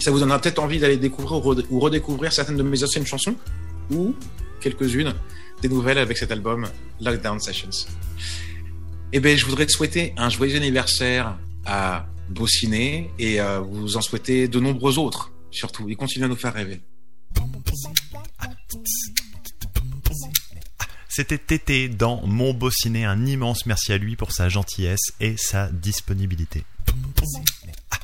Ça 0.00 0.10
vous 0.10 0.20
donnera 0.20 0.40
peut-être 0.40 0.58
envie 0.60 0.78
d'aller 0.78 0.96
découvrir 0.96 1.44
ou, 1.70 1.80
redécouvrir 1.80 2.32
certaines 2.32 2.56
de 2.56 2.62
mes 2.62 2.82
anciennes 2.84 3.06
chansons 3.06 3.36
ou 3.90 4.14
quelques-unes 4.60 5.14
des 5.60 5.68
nouvelles 5.68 5.98
avec 5.98 6.16
cet 6.18 6.30
album 6.30 6.66
Lockdown 7.00 7.40
Sessions. 7.40 7.86
Eh 9.12 9.20
bien, 9.20 9.36
je 9.36 9.44
voudrais 9.46 9.66
te 9.66 9.72
souhaiter 9.72 10.12
un 10.16 10.28
joyeux 10.28 10.56
anniversaire 10.56 11.38
à 11.64 12.06
Bociné 12.28 13.10
et 13.18 13.40
euh, 13.40 13.60
vous 13.60 13.96
en 13.96 14.02
souhaiter 14.02 14.48
de 14.48 14.60
nombreux 14.60 14.98
autres, 14.98 15.32
surtout. 15.50 15.88
Et 15.88 15.94
continuez 15.94 16.26
à 16.26 16.28
nous 16.28 16.36
faire 16.36 16.52
rêver. 16.52 16.80
C'était 21.08 21.38
Tété 21.38 21.88
dans 21.88 22.24
Mon 22.26 22.54
Beau 22.54 22.70
Ciné. 22.70 23.04
Un 23.04 23.26
immense 23.26 23.66
merci 23.66 23.92
à 23.92 23.98
lui 23.98 24.14
pour 24.14 24.30
sa 24.30 24.48
gentillesse 24.48 25.12
et 25.20 25.36
sa 25.36 25.68
disponibilité. 25.70 26.64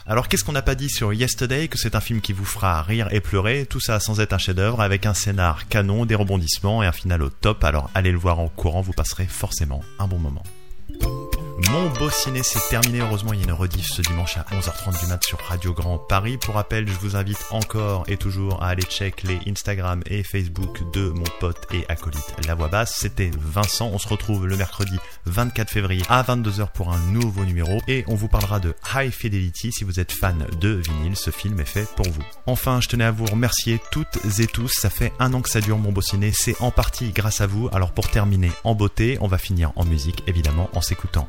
Alors 0.07 0.29
qu'est-ce 0.29 0.45
qu'on 0.45 0.53
n'a 0.53 0.61
pas 0.61 0.75
dit 0.75 0.91
sur 0.91 1.15
Yesterday 1.15 1.69
Que 1.69 1.79
c'est 1.79 1.95
un 1.95 2.01
film 2.01 2.21
qui 2.21 2.35
vous 2.35 2.45
fera 2.45 2.83
rire 2.83 3.09
et 3.11 3.21
pleurer, 3.21 3.65
tout 3.65 3.81
ça 3.81 4.01
sans 4.01 4.21
être 4.21 4.35
un 4.35 4.39
chef-d'œuvre, 4.39 4.83
avec 4.83 5.07
un 5.07 5.15
scénar 5.15 5.67
canon, 5.69 6.05
des 6.05 6.15
rebondissements 6.15 6.83
et 6.83 6.87
un 6.87 6.93
final 6.93 7.23
au 7.23 7.31
top. 7.31 7.65
Alors 7.65 7.91
allez 7.95 8.13
le 8.13 8.19
voir 8.19 8.39
en 8.39 8.49
courant, 8.49 8.83
vous 8.83 8.93
passerez 8.93 9.27
forcément 9.27 9.83
un 9.99 10.07
bon 10.07 10.19
moment. 10.19 10.43
Mon 11.71 11.89
beau 11.91 12.11
ciné, 12.11 12.43
c'est 12.43 12.69
terminé. 12.69 13.01
Heureusement, 13.01 13.33
il 13.33 13.41
y 13.41 13.43
a 13.43 13.47
une 13.47 13.53
rediff 13.53 13.87
ce 13.87 14.03
dimanche 14.03 14.37
à 14.37 14.43
11h30 14.53 15.01
du 15.01 15.07
mat 15.07 15.23
sur 15.25 15.39
Radio 15.41 15.73
Grand 15.73 15.99
Paris. 15.99 16.37
Pour 16.39 16.55
rappel, 16.55 16.89
je 16.89 16.95
vous 16.95 17.17
invite 17.17 17.45
encore 17.51 18.05
et 18.09 18.17
toujours 18.17 18.63
à 18.63 18.69
aller 18.69 18.83
check 18.83 19.23
les 19.23 19.39
Instagram 19.47 20.03
et 20.07 20.23
Facebook 20.23 20.81
de 20.93 21.11
mon 21.11 21.25
pote 21.41 21.67
et 21.73 21.85
acolyte 21.89 22.35
La 22.47 22.55
Voix 22.55 22.69
Basse. 22.69 22.95
C'était 22.97 23.31
Vincent. 23.39 23.91
On 23.93 23.99
se 23.99 24.09
retrouve 24.09 24.47
le 24.47 24.57
mercredi 24.57 24.99
24 25.27 25.71
février 25.71 26.03
à 26.09 26.23
22h 26.23 26.73
pour 26.73 26.93
un 26.93 26.99
nouveau 27.11 27.45
numéro 27.45 27.81
et 27.89 28.05
on 28.09 28.15
vous 28.15 28.29
parlera 28.29 28.61
de 28.61 28.75
High 28.95 29.13
Fidelity. 29.13 29.73
Si 29.73 29.85
vous 29.85 30.01
êtes 30.01 30.13
fan 30.13 30.47
de 30.61 30.71
vinyle, 30.71 31.17
ce 31.17 31.31
film 31.31 31.61
est 31.61 31.65
fait 31.65 31.89
pour 31.95 32.09
vous. 32.09 32.23
Enfin, 32.47 32.81
je 32.81 32.89
tenais 32.89 33.05
à 33.05 33.11
vous 33.11 33.27
remercier 33.27 33.81
toutes 33.91 34.19
et 34.39 34.47
tous. 34.47 34.73
Ça 34.73 34.91
fait 34.91 35.13
un 35.19 35.33
an 35.33 35.41
que 35.41 35.51
ça 35.51 35.61
dure 35.61 35.79
mon 35.79 35.93
beau 35.93 36.03
ciné. 36.03 36.33
C'est 36.35 36.61
en 36.61 36.71
partie 36.71 37.13
grâce 37.13 37.41
à 37.41 37.47
vous. 37.47 37.69
Alors 37.73 37.93
pour 37.93 38.11
terminer 38.11 38.53
en 38.65 38.75
beauté, 38.75 39.19
on 39.21 39.29
va 39.29 39.39
finir 39.39 39.73
en 39.77 39.85
musique, 39.85 40.23
évidemment, 40.27 40.69
en 40.75 40.81
s'écoutant 40.81 41.29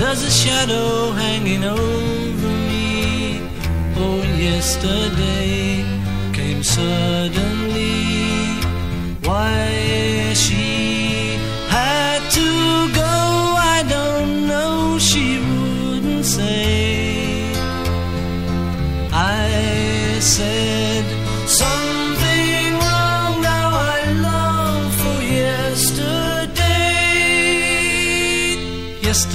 There's 0.00 0.22
a 0.22 0.30
shadow 0.30 1.12
hanging 1.12 1.62
over 1.62 2.52
me. 2.70 3.38
Oh, 3.96 4.22
yesterday 4.48 5.84
came 6.32 6.62
suddenly. 6.62 8.00
Why 9.28 9.68
is 10.30 10.40
she 10.40 10.59